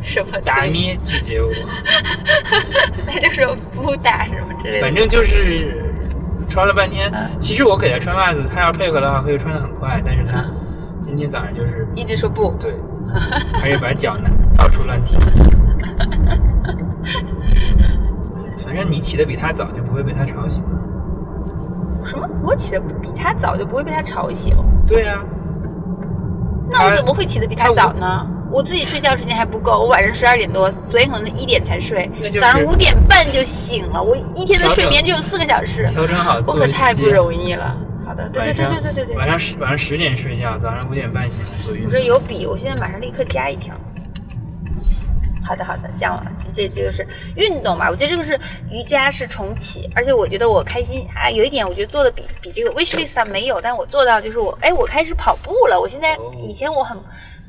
[0.04, 1.54] 什么打咩拒绝我，
[3.08, 4.82] 他就说不打什么之类的。
[4.82, 5.82] 反正就是
[6.50, 10.46] 穿了半天，其实我给他穿袜子，他要配合的话可以穿的很快，但是他
[11.02, 12.76] 今天早上就是一直说不，对，
[13.54, 15.18] 还有把脚呢到处乱踢。
[18.58, 22.06] 反正你起的比他早，就不会被他吵醒了。
[22.06, 22.28] 什么？
[22.44, 24.56] 我起的比他早，就不会被他吵醒？
[24.88, 25.22] 对呀。
[26.70, 28.28] 那我怎么会起的比他早呢？
[28.52, 32.10] 我自己睡觉时间还不够，我晚上十二点多，昨天可能一点才睡，
[32.40, 34.02] 早上五点半就醒了。
[34.02, 37.76] 我一天的睡眠只有四个小时，调整好，我可太不容易了。
[38.12, 39.16] 好的，对对对对对对对。
[39.16, 41.90] 晚上十晚上十点睡觉，早上五点半起做运动。
[41.90, 43.74] 我这有笔，我现在马上立刻加一条。
[45.42, 47.90] 好的好的，讲完了，这这个是运动吧？
[47.90, 48.38] 我觉得这个是
[48.70, 51.30] 瑜伽是重启，而且我觉得我开心啊。
[51.30, 55.80] 有一点我觉得做的比比这个 wish list 上没有，但我做到就是我哎，我开始跑步了。
[55.80, 56.98] 我现在以前我很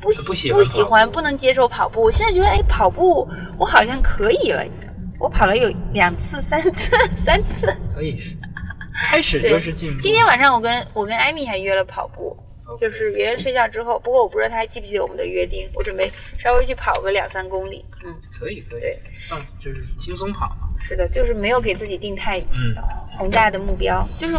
[0.01, 4.65] 不喜不喜欢不能接受跑步，我现在觉得哎，跑步我好像可以了。
[5.19, 8.35] 我跑了有两次、三次、 三次，可以是
[8.95, 10.01] 开始就是进步。
[10.01, 12.37] 今天晚上我跟我跟艾米还约了跑步。
[12.81, 15.69] 就是圆圆睡觉之后，不过我不知道他还记不记得我们的约定。
[15.75, 17.85] 我准备稍微去跑个两三公里。
[18.03, 18.81] 嗯，可以可以。
[18.81, 20.69] 对，放就是轻松跑嘛。
[20.81, 22.75] 是的，就是没有给自己定太嗯
[23.19, 24.09] 宏大的目标。
[24.17, 24.35] 就是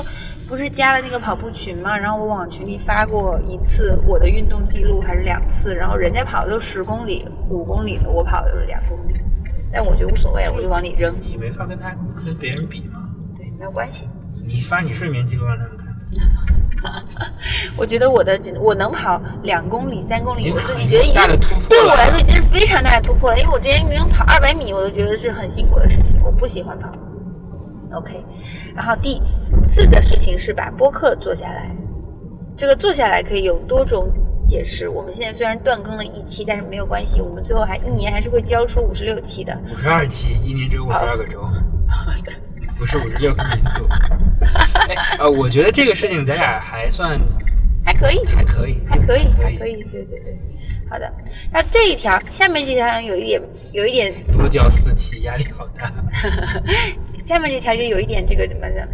[0.48, 1.96] 不是加了那个跑步群嘛？
[1.96, 5.76] 然后我往群里发过一次我的运动记录，还是两次？
[5.76, 9.22] 然后人家跑的都十公里、五公里的，我跑的都是两公里。
[9.72, 11.14] 但我觉得无所谓了，我就往里扔。
[11.22, 13.10] 你没法跟他跟别人比吗？
[13.38, 14.08] 对，没有关系。
[14.46, 15.84] 你发你睡眠记录让他们看。
[17.78, 23.40] 我觉得我的我能跑两公里、三公里，我自己觉得已经对我来说已经是非常大的突破了。
[23.40, 26.22] 因为我之前能跑二百米，我都觉得是很辛苦的事情。
[26.24, 26.92] 我不喜欢跑。
[27.94, 28.22] OK，
[28.76, 29.22] 然后第
[29.66, 31.74] 四个事情是把播客做下来。
[32.58, 34.12] 这个做下来可以有多种
[34.46, 34.90] 解释。
[34.90, 39.58] 我们现在虽然断更了一期，但是没有关系，我们最后还一年还是会交出五十六期的。
[39.72, 41.40] 五十二期，一年只有五十二个周。
[42.78, 43.88] 不是五十六个民族。
[45.20, 47.20] 呃，我觉得这个事情咱俩还算
[47.86, 50.38] 还可以，还可以，还可以，还可以，对对对。
[50.90, 51.12] 好的，
[51.52, 55.92] 那这一条，下面这条有一点，有一点多交四期，压力好大。
[57.22, 58.88] 下面这条就有一点这个怎么讲，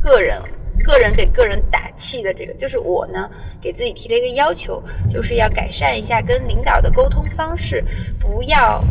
[0.00, 0.40] 个人，
[0.84, 3.28] 个人给个人打气的这个，就是我呢
[3.60, 7.84] 给自己提了一个要求，就是要改善一下跟领导的沟通方式，
[8.20, 8.82] 不要。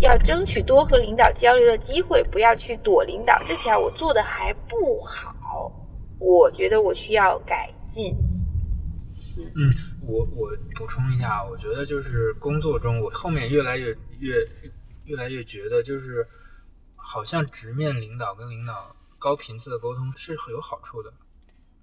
[0.00, 3.36] 要争取多和领导交流的机会，不要去躲领导。
[3.46, 5.72] 这条我做的还不好，
[6.18, 8.16] 我觉得我需要改进。
[9.36, 14.36] 嗯，我我补充一下，我觉得就是工作中，我后面越来越越
[15.04, 16.26] 越来越觉得，就是
[16.96, 18.74] 好像直面领导跟领导
[19.18, 21.12] 高频次的沟通是很有好处的。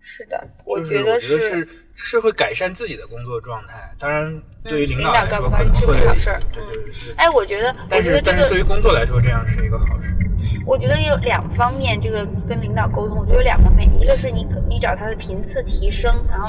[0.08, 3.91] 是的，就是觉得是是会改善自己的工作状态。
[3.98, 4.32] 当然，
[4.63, 6.39] 对于领导来说可能会好事儿。
[6.54, 6.94] 对对对。
[7.18, 10.15] 哎，我觉得，但是但是对于工作来说，这样是一个好事。
[10.63, 16.48] 我觉得有两方面，这个跟领导沟通，我觉得有两方面，一个是你你找他的频次提升，然后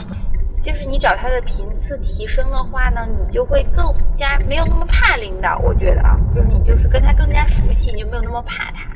[0.62, 5.58] 就是你找他的频次提升的话呢，你就会更加没有那么怕领导。
[5.60, 8.86] 我觉得啊，就是你就是跟他更加熟悉，你就没有那么怕他。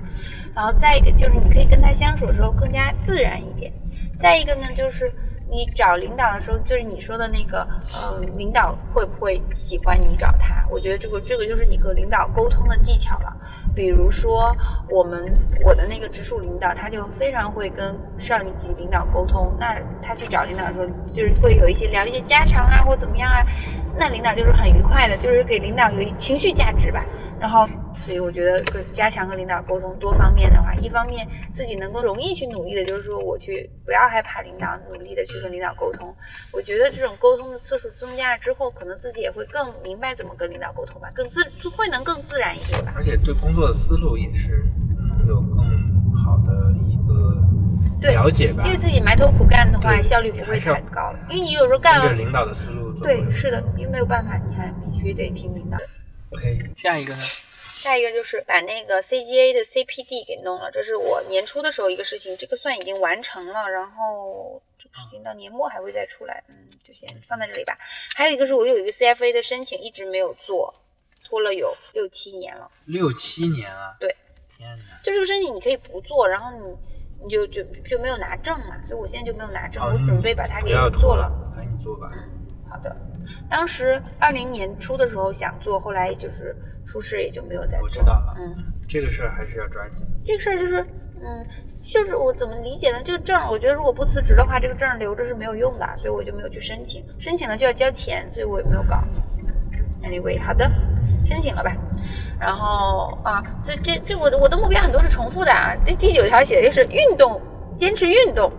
[0.54, 3.72] 然后再一个就是你可以跟他相处的时候更加自然一点。
[4.20, 5.10] 再一个呢，就是。
[5.52, 10.64] 你找领导的时候，就是你说的那个，呃，领导会不会喜欢你找他？
[10.70, 13.36] 我觉得这个这个就是你和领导沟通的技巧了。
[13.74, 14.56] 比如说，
[14.88, 15.24] 我们
[15.64, 19.52] 我的那个直属领导，他就非常会跟上一级领导沟通。
[19.58, 23.44] 那他去找领导的时候，就是会有一些聊一些家常啊，或怎么样啊，
[23.96, 27.04] 那领导就是很愉快的，就是给领导有一情绪价值吧。
[27.40, 27.68] 然后。
[28.00, 36.14] 所以我觉得，跟加强和领导沟通多方面的话，一方面自己能够容易去努力的，就是说我去不要害怕领导，努力的去跟领导沟通。
[36.52, 42.92] 我觉得这种沟通的次数增加了之后，可能自己也会更明白怎么跟领导沟通吧，更自会能更自然一点吧。
[42.96, 44.64] 而且对工作的思路也是
[45.28, 45.56] 有更
[46.16, 48.64] 好的一个了解吧。
[48.64, 51.14] 因为自己埋头苦干的话，效率不会太高。
[51.28, 52.90] 因为你有时候干了领导的思路。
[53.00, 55.78] 对，是的，因为没有办法，你还必须得听领导。
[56.30, 57.22] OK，下一个呢？
[57.80, 67.74] 下一个就是把那个 CGA 的 CPD 给弄了，这是我年初的时候一个事情，这个算已经完成了，然后这个事情到年末还会再出来，嗯，就先放在这里吧。
[68.14, 70.74] 还有一个是我有一个 CFA 的申请一直没有做，
[71.24, 72.70] 拖了有六七年了。
[72.84, 73.96] 六七年啊？
[73.98, 74.14] 对。
[74.58, 75.00] 天哪！
[75.02, 76.76] 就这个申请你可以不做，然后你
[77.24, 81.32] 你就就就没有拿证嘛，所以我现在就没有拿证，我准备把它给做了。
[81.56, 82.12] 赶紧做吧。
[82.70, 82.96] 好的。
[83.50, 86.56] 当时二零年初的时候想做，后来就是。
[86.86, 87.82] 出事也就没有再做。
[87.82, 90.04] 我知道了，嗯，这个事儿还是要抓紧。
[90.24, 90.80] 这个事儿就是，
[91.22, 91.46] 嗯，
[91.80, 92.98] 就是我怎么理解呢？
[93.04, 97.04] 这个证，我觉得如果不辞职的话，这个证留着是没有用的，所以我就没有去申请。
[97.16, 99.04] 申请了就要交钱，所以我也没有搞。
[100.02, 100.68] Anyway，好的，
[101.24, 101.72] 申请了吧。
[102.40, 105.76] 然后啊，这这这，我的我的目标很多是重复的啊。
[105.86, 107.40] 第第九条写的就是运动，
[107.78, 108.50] 坚持运动。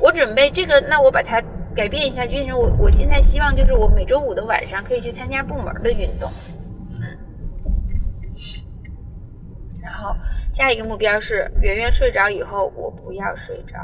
[0.00, 1.40] 我准备这个，那我把它
[1.74, 6.30] 改变一下，变成我我现在希望就是我每周五的晚上可以去参加部门的运动。
[9.80, 10.16] 然后，
[10.52, 13.78] 下一个目标是圆圆睡着以后，我不要睡着。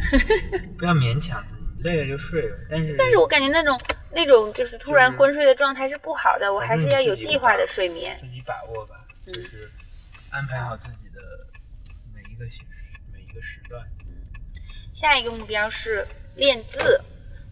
[0.78, 2.56] 不要勉强自己，累了就睡了。
[2.70, 3.78] 但是，但是我感觉那种
[4.12, 8.16] 那种就是突然昏睡的状态是不好的，我还是要有计划的睡眠。
[8.16, 9.68] 自己把握吧，就是
[10.30, 11.20] 安排好自己的
[12.14, 12.60] 每一个时
[13.12, 13.82] 每一个时段。
[14.94, 16.06] 下一个目标是
[16.38, 16.98] 练字，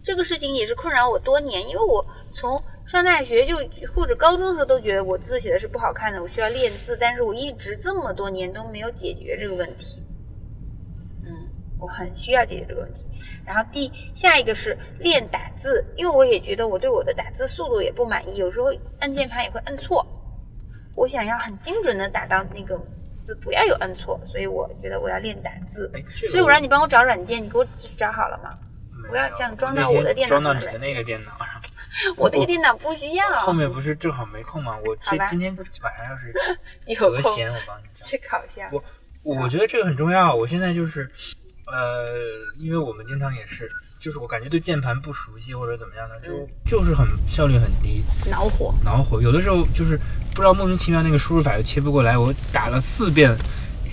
[0.01, 2.59] 这个事情也是困扰我多年，因为我从。
[2.87, 3.57] 上大学就
[3.93, 10.01] 或者高中的时候都觉得我字写的是不好看的，我需要练字，但是我一直这么多年都没有解决这个问题。
[11.25, 11.49] 嗯，
[11.81, 13.05] 我很需要解决这个问题。
[13.45, 18.67] 然后第下一个是练打字，因为我也觉得我对我的打字速度也不满意，有时候
[18.99, 20.07] 按键盘也会按错。
[20.95, 22.79] 我想要很精准的打到那个
[23.21, 25.91] 字，不要有按错，所以我觉得我要练打字。
[26.29, 28.57] 所以我让你帮我找软件，你给我找好了吗？
[29.09, 31.47] 我要想装到我的电脑装到你的那个电脑上。
[32.15, 33.27] 我那个电脑不需要。
[33.37, 34.77] 后面不是正好没空吗？
[34.85, 36.31] 我这今天晚上要是
[36.85, 38.69] 有闲，我帮你去考一下。
[38.71, 38.83] 我
[39.23, 40.35] 我觉得这个很重要。
[40.35, 41.09] 我现在就是，
[41.65, 42.13] 呃，
[42.59, 43.67] 因为我们经常也是，
[43.99, 49.19] 就是我感觉对键盘不熟悉或者怎么样的，就就是很效率很低，恼火，恼火。
[49.19, 49.97] 有的时候就是
[50.35, 53.35] 不知道莫名其妙那个输入法又切不过来，我打了四遍。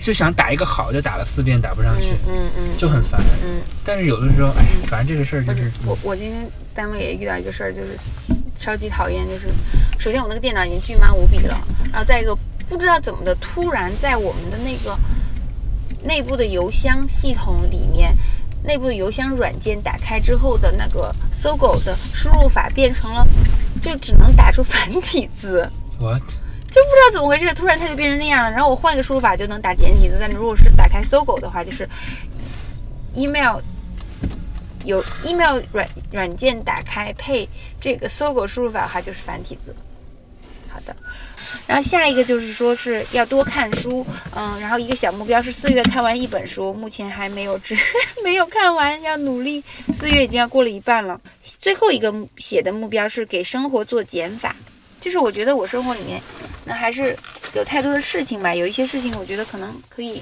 [0.01, 3.21] 就想打一个好，就打了四遍打不上去，嗯嗯，就很烦。
[3.43, 5.71] 嗯，但是有的时候，哎，反正这个事儿就是。
[5.85, 7.97] 我我今天单位也遇到一个事儿，就是
[8.55, 9.25] 超级讨厌。
[9.27, 9.47] 就是
[9.97, 11.59] 首先我那个电脑已经巨慢无比了，
[11.91, 12.35] 然后再一个
[12.67, 14.97] 不知道怎么的，突然在我们的那个
[16.03, 18.15] 内部的邮箱系统里面，
[18.63, 23.27] 内部的邮箱软件打开之后的那个搜狗的输入法变成了，
[23.81, 25.69] 就只能打出繁体字。
[25.99, 26.21] What？
[26.75, 28.51] 就不知道怎么回事，突然它就变成那样了。
[28.51, 31.87] 然后我换一个输入法就能打简体字，但如果是打开搜狗的话，就是
[33.13, 33.61] email
[34.83, 37.47] 有 email 软软件打开配
[37.79, 39.73] 这个搜狗输入法的话就是繁体字。
[40.67, 40.93] 好的，
[41.65, 44.05] 然后下一个就是说是要多看书，
[44.35, 47.73] 嗯，然后一个小目标是四月看完一本书，目前还没有只
[48.21, 49.63] 没有看完，要努力。
[49.93, 51.21] 四月已经要过了一半了。
[51.41, 54.53] 最后一个写的目标是给生活做减法。
[55.05, 56.19] 就是我觉得我生活里面，
[56.63, 57.15] 那还是
[57.53, 58.55] 有太多的事情吧。
[58.55, 60.19] 有一些事情，我觉得可能可以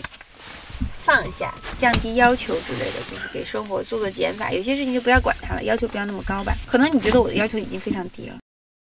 [1.01, 4.51] 放下，降低要求之类的，就是给生活做个减法。
[4.51, 6.53] 有些事情就不要管它了，要求不要那么高吧。
[6.67, 8.35] 可能你觉得我的要求已经非常低了。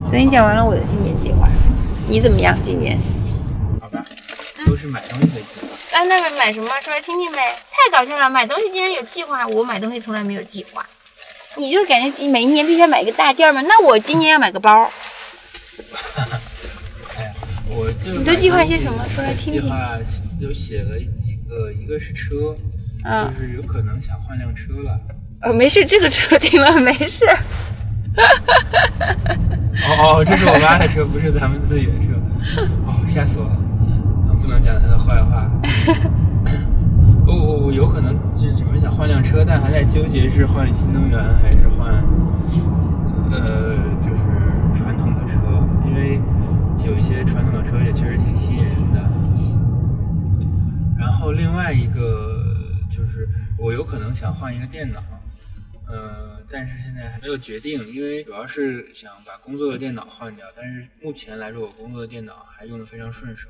[0.01, 1.49] 昨天讲完了我的今年计划，
[2.07, 2.55] 你怎么样？
[2.62, 2.99] 今年？
[3.80, 4.05] 好吧，
[4.66, 5.99] 都是买东西的计划。
[5.99, 6.68] 啊，那么买什么？
[6.82, 7.59] 说来听听呗。
[7.70, 10.86] 太搞笑了，买东西竟然有计划，我买东西从来没有计划。
[11.57, 13.62] 你就是感觉每一年必须要买一个大件儿吗？
[13.62, 14.92] 那我今年要买个包。
[17.16, 17.33] 哎呀，
[17.68, 19.05] 我就你都计划些什么？
[19.14, 19.62] 说来听听。
[19.62, 19.97] 计划
[20.41, 22.55] 就写了几个，一个是车，
[23.05, 24.99] 嗯就是有可能想换辆车了。
[25.43, 27.24] 呃，没事，这个车 停了没事。
[28.16, 32.62] 哦哦，这是我妈的车，不是咱们自己的车。
[32.87, 33.53] 哦，吓死我了！
[33.53, 35.51] 啊不能讲她的坏话。
[37.27, 41.93] 我我我有可能就准备想换辆车，但还在纠结是换新能源还是换
[43.33, 43.74] 呃
[46.87, 49.01] 有一些传统的车也确实挺吸引人的。
[50.97, 53.28] 然后另外一个就是
[53.59, 55.03] 我有可能想换一个电脑，
[55.89, 63.49] 呃，但是现在还没有决定，因为主要是想把工作的电脑换掉，但是目前来说我工作的电脑还用的非常顺手。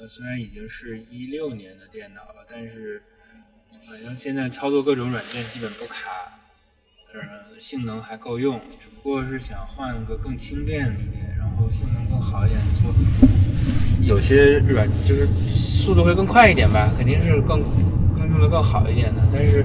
[0.00, 3.02] 呃，虽然已经是一六年的电脑了，但是
[3.86, 6.08] 反正现在操作各种软件基本不卡，
[7.12, 11.37] 呃，性能还够用，只不过是想换个更轻便一点，
[11.70, 17.62] 性能更好一点，就有些软就是速度会更快一点吧，肯定是更
[18.14, 19.64] 更用的更好一点的，但是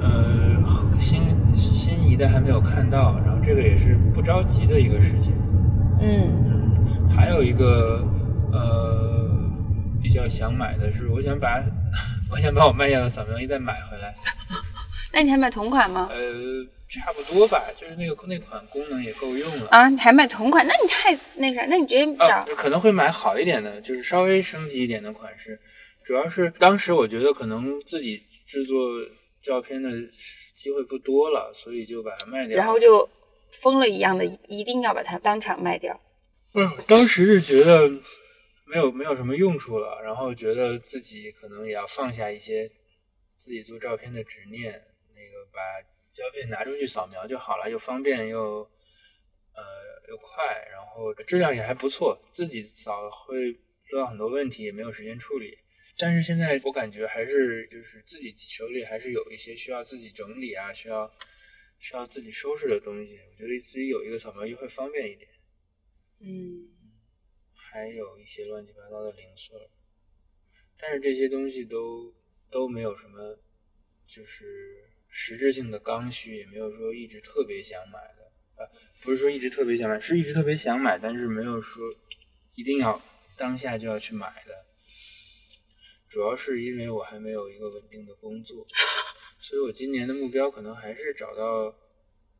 [0.00, 0.56] 呃
[0.98, 1.22] 新
[1.54, 5.32] 心仪的还没有看到，然后这个也是不着急的一个事情。
[6.00, 8.04] 嗯嗯，还有一个
[8.52, 9.28] 呃
[10.02, 11.62] 比较想买的是，我想把
[12.30, 14.14] 我想把我卖掉的扫描仪再买回来。
[15.12, 16.08] 那你还买同款吗？
[16.10, 16.16] 呃，
[16.98, 19.68] 差不多吧，就是那个那款功能也够用了。
[19.68, 20.66] 啊，你还买同款？
[20.66, 22.26] 那你太那啥，那你直接找。
[22.26, 25.60] 啊，可能会买好一点的，就是稍微升级一点的款式。
[26.04, 28.90] 主要是当时我觉得可能自己制作
[29.42, 29.90] 照片的
[30.56, 32.56] 机会不多了，所以就把它卖掉。
[32.56, 33.08] 然后就
[33.62, 36.00] 疯了一样的，一定要把它当场卖掉。
[36.54, 37.88] 嗯，当时是觉得
[38.66, 42.68] 没有没有什么用处了，然后觉得自己可能也要放下一些
[43.38, 44.72] 自己做照片的执念，
[45.14, 45.60] 那个把
[46.12, 48.60] 胶片拿出去扫描就好了，又方便又
[49.54, 49.62] 呃
[50.08, 53.58] 又快，然后质量也还不错，自己扫会遇
[53.92, 55.56] 到很多问题，也没有时间处理。
[55.98, 61.10] 但是现在我感觉还是就是自己手里还是有一些需要自己整理啊，需要
[61.78, 65.30] 需要自己收拾的东西，我觉得自己有一个扫描仪会方便一点。
[66.20, 66.68] 嗯
[67.54, 69.56] 还有一些乱七八糟的零碎，
[70.76, 72.12] 但是这些东西都
[72.50, 73.38] 都没有什么，
[74.06, 78.70] 就是实质性的刚需，也没有说一直特别想买的，呃，
[79.02, 81.82] 不是说一直特别想买，是一直特别想买，但是没有说
[82.54, 83.00] 一定要
[83.36, 84.66] 当下就要去买的。
[86.08, 88.64] 主要是因为我还没有一个稳定的工作，
[89.40, 91.74] 所以我今年的目标可能还是找到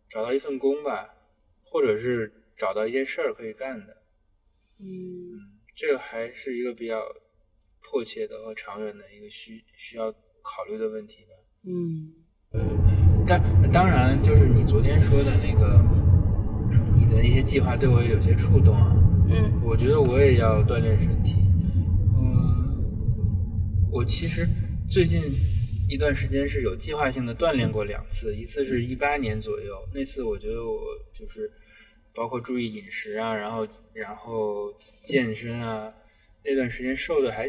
[0.08, 1.14] 找到一份工吧，
[1.62, 3.96] 或者是找到一件事儿可以干的。
[4.78, 7.02] 嗯嗯，这个还是一个比较
[7.80, 10.10] 迫切的和长远的一个需需要
[10.42, 11.30] 考虑的问题吧。
[11.62, 12.19] 嗯
[13.30, 15.80] 但当然，就是你昨天说的那个，
[16.96, 18.92] 你的一些计划对我也有些触动啊。
[19.30, 21.36] 嗯我觉得我也要锻炼身体。
[22.18, 22.82] 嗯，
[23.88, 24.44] 我其实
[24.90, 25.22] 最近
[25.88, 30.80] 一段时间是有计划性的锻炼过两次，一次是一八年左右，那次我觉得我
[31.14, 31.48] 就是
[32.12, 34.74] 包括注意饮食啊，然后然后
[35.04, 35.88] 健身啊，
[36.44, 37.48] 那段时间瘦的还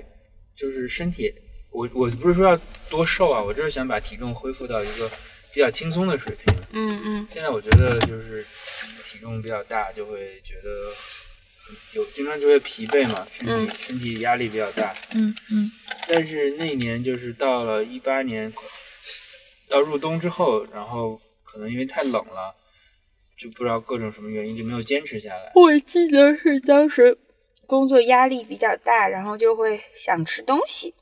[0.56, 1.34] 就是身体，
[1.72, 2.56] 我我不是说要
[2.88, 5.10] 多瘦啊，我就是想把体重恢复到一个
[5.54, 6.54] 比较轻松的水平。
[6.74, 8.46] 嗯嗯现在我觉得就是
[9.06, 10.94] 体重比较大，就会觉得
[11.94, 14.94] 有经常就会疲惫嘛，身体、嗯身体压力比较大。
[15.14, 15.72] 嗯嗯
[16.08, 18.52] 但是那年就是到了一八年，
[19.68, 22.56] 到入冬之后，然后可能因为太冷了，
[23.38, 25.52] 就不知道各种什么原因就没有坚持下来。
[25.56, 27.18] 我记得是当时
[27.68, 30.94] 工作压力比较大，然后就会想吃东西。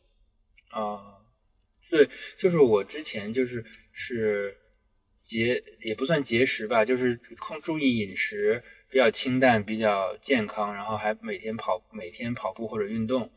[0.70, 1.00] 啊，
[1.90, 3.64] 对，就是我之前就是
[4.02, 4.56] 是
[5.26, 13.30] 节也不算节食吧，就是控注意饮食，比较清淡，比较健康，然后还每天跑每天跑步或者运动，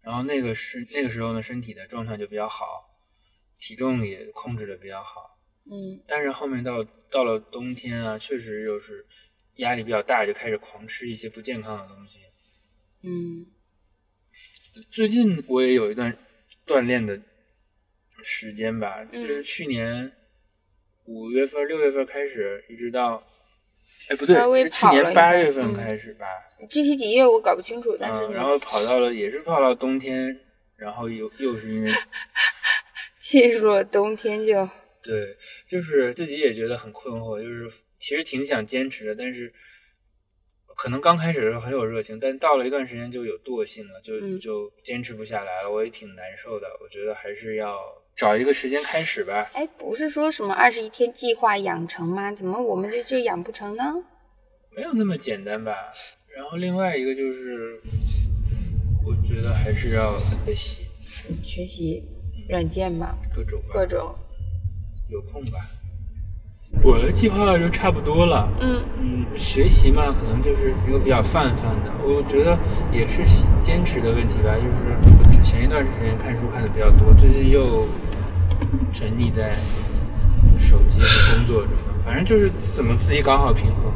[0.00, 2.88] 然后那个是那个时候呢，身体的状态就比较好，
[3.58, 5.40] 体重也控制的比较好。
[5.68, 9.04] 嗯但是后面到到了冬天啊，确实又是
[9.56, 12.20] 压力比较大，就开始狂吃一些不健康的东西。
[13.02, 13.46] 嗯
[14.90, 16.16] 最近我也有一段
[16.64, 17.20] 锻炼的
[18.28, 20.10] 时间吧，嗯就是去年
[21.04, 23.24] 五月份、六月份开始，一直到，
[24.08, 25.74] 哎不对，是去年八月份嗯。
[25.74, 26.26] 开始吧，
[26.68, 30.36] 具体几月我搞不清楚，但是嗯，然后跑到了也是跑到冬天，
[30.76, 31.92] 然后又又是因为
[33.22, 34.68] 进入了冬天就
[35.02, 35.36] 对，
[35.68, 37.70] 就是自己也觉得很困惑，就是
[38.00, 39.52] 其实挺想坚持的，但是
[40.76, 46.68] 可能刚开始的时候很有热情，但到了一段时间就有惰性了，就嗯就坚持不下来了，我也挺难受的。
[46.82, 47.76] 我觉得还是要
[48.14, 49.48] 找一个时间开始吧。
[49.54, 52.30] 哎，不是说什么二十一天计划养成吗？
[52.30, 53.94] 怎么我们就就养不成呢？
[54.76, 55.74] 没有那么简单吧。
[56.36, 57.80] 然后另外一个就是，
[59.02, 60.86] 我觉得还是要学习
[61.42, 62.04] 学习
[62.50, 64.14] 软件嘛，各种，各种。
[65.08, 65.58] 有空吧。
[66.86, 68.48] 我的计划就差不多了。
[68.60, 71.90] 嗯嗯，学习嘛，可能就是一个比较泛泛的。
[72.04, 72.56] 我觉得
[72.92, 73.24] 也是
[73.60, 74.54] 坚持的问题吧。
[74.54, 77.88] 就是我前一段时间看书看的比较多，最近又
[78.92, 79.56] 沉溺在
[80.60, 81.72] 手机和工作中。
[82.04, 83.92] 反正就是怎么自己搞好平衡，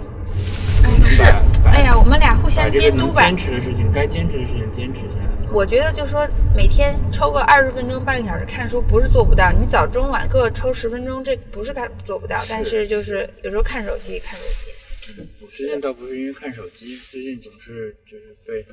[0.82, 3.22] 能是把把哎呀，我们俩互把相这个能监督吧。
[3.22, 5.30] 坚持的事情，该坚持的事情坚持下来。
[5.52, 9.50] 我觉得就说每天抽个二十分钟、半个小时看书，不是做不到。
[9.50, 15.20] 你早中晚各抽十分钟，这不是看做不到，但是就是有时候看手机，看手机。
[15.40, 18.64] 我最近倒不是因为看手机，最近总是就是被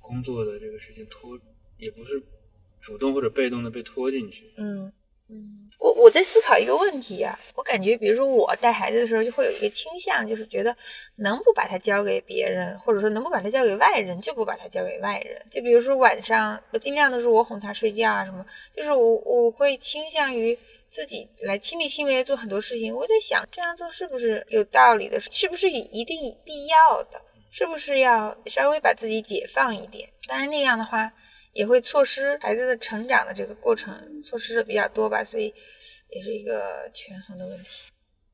[0.00, 1.38] 工作的这个事情拖，
[1.78, 2.20] 也不是
[2.80, 4.50] 主动或者被动的被拖进去。
[4.56, 4.92] 嗯
[5.28, 10.76] 嗯，我我在思考一个问题呀、我感觉比如说我带孩子的时候，就会有一个倾向，就是觉得
[11.16, 15.40] 能不把他交给别人，或者说能不把他交给外人，就不把他交给外人。
[15.50, 18.44] 就比如说晚上，我尽量都是我哄他睡觉啊什么，
[18.76, 20.58] 就是我我会倾向于。
[20.88, 25.20] 自己来亲力亲为做很多事情，我在想这样做是不是有道理的？
[25.20, 27.20] 是不是一定必要的？
[27.50, 30.08] 是不是要稍微把自己解放一点？
[30.26, 31.12] 当然那样的话，
[31.56, 35.52] 也会错失孩子的成长的这个过程，错失的比较多吧，所以
[36.10, 37.68] 也是一个权衡的问题。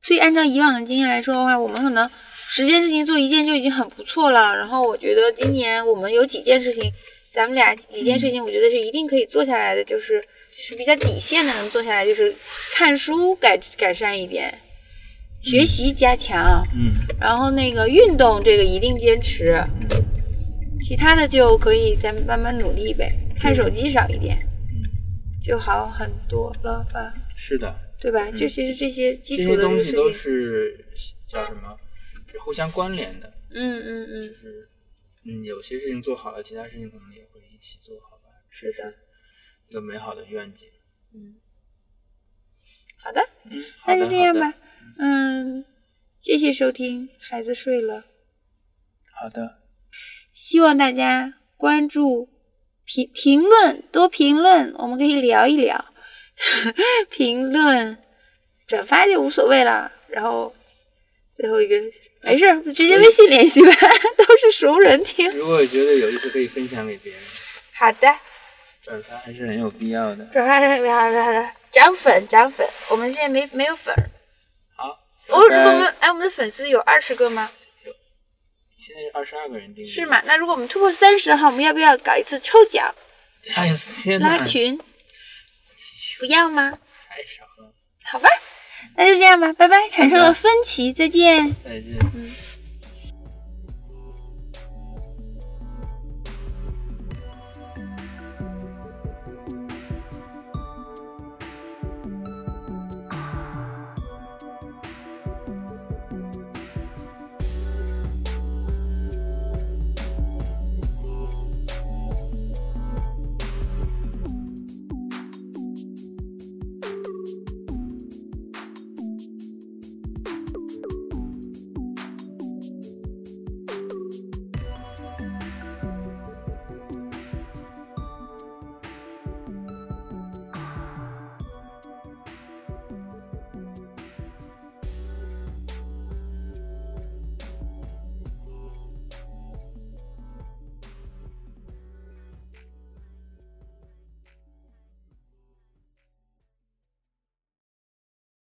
[0.01, 4.53] 所以按照以往的经验来说的话，我们可能十件事情做一件就已经很不错了。
[4.53, 6.91] 然后我觉得今年我们有几件事情，
[7.31, 12.35] 咱们俩几件事情，我觉得是一定可以做下来的，就是就是比较底线的能做下来，就是
[12.73, 14.53] 看书改改善一点，
[15.41, 19.63] 学习加强，嗯然后那个运动这个一定坚持，
[20.93, 23.11] 其他的就可以再慢慢努力呗。
[23.35, 24.37] 看手机少一点，
[24.69, 24.85] 嗯
[25.41, 28.29] 就好很多了吧，是的，对吧？
[28.29, 30.85] 就其实这些基础的这东西都是
[31.27, 31.75] 叫什么？
[32.31, 33.33] 是互相关联的。
[33.49, 34.69] 嗯嗯嗯，就是
[35.23, 38.29] 嗯，有些事情做好了，其他事情可能也会一起做好吧。
[38.51, 38.93] 是的
[39.69, 40.69] 一个美好的愿景。
[42.97, 44.53] 好的，嗯，好那的，那就这样吧。
[44.99, 45.65] 嗯，
[46.19, 48.05] 谢谢收听，孩子睡了。
[49.11, 49.62] 好的，
[50.53, 52.29] 希望大家关注、
[52.85, 55.83] 评评论，多评论，我们可以聊一聊。
[57.09, 57.97] 评论、
[58.67, 59.91] 转发就无所谓了。
[60.09, 60.53] 然后
[61.35, 61.75] 最后一个，
[62.21, 63.71] 没事儿，直接微信联系吧，
[64.15, 65.27] 都是熟人听。
[65.31, 67.19] 如果觉得有意思，可以分享给别人，
[67.73, 68.15] 好的，
[68.83, 70.23] 转发还是很有必要的。
[70.25, 74.05] 转发好的好的，涨粉涨粉，我们现在没没有粉儿。
[74.75, 74.99] 好，
[75.29, 77.49] 我如果我们哎，我们的粉丝有二十个吗？
[78.85, 80.21] 现在是二十二个人订阅，是吗？？
[80.25, 82.93] 那如果我们突破三十的话，我们要不要搞一次抽奖
[83.55, 84.77] 哎呀，天哪，拉群？
[86.19, 86.77] 不要吗？
[87.07, 87.73] 太少了。
[88.03, 88.27] 好吧，
[88.97, 89.87] 那就这样吧，拜拜。
[89.89, 91.55] 产生了分歧，再见。
[91.63, 91.97] 再见。
[92.13, 92.33] 嗯。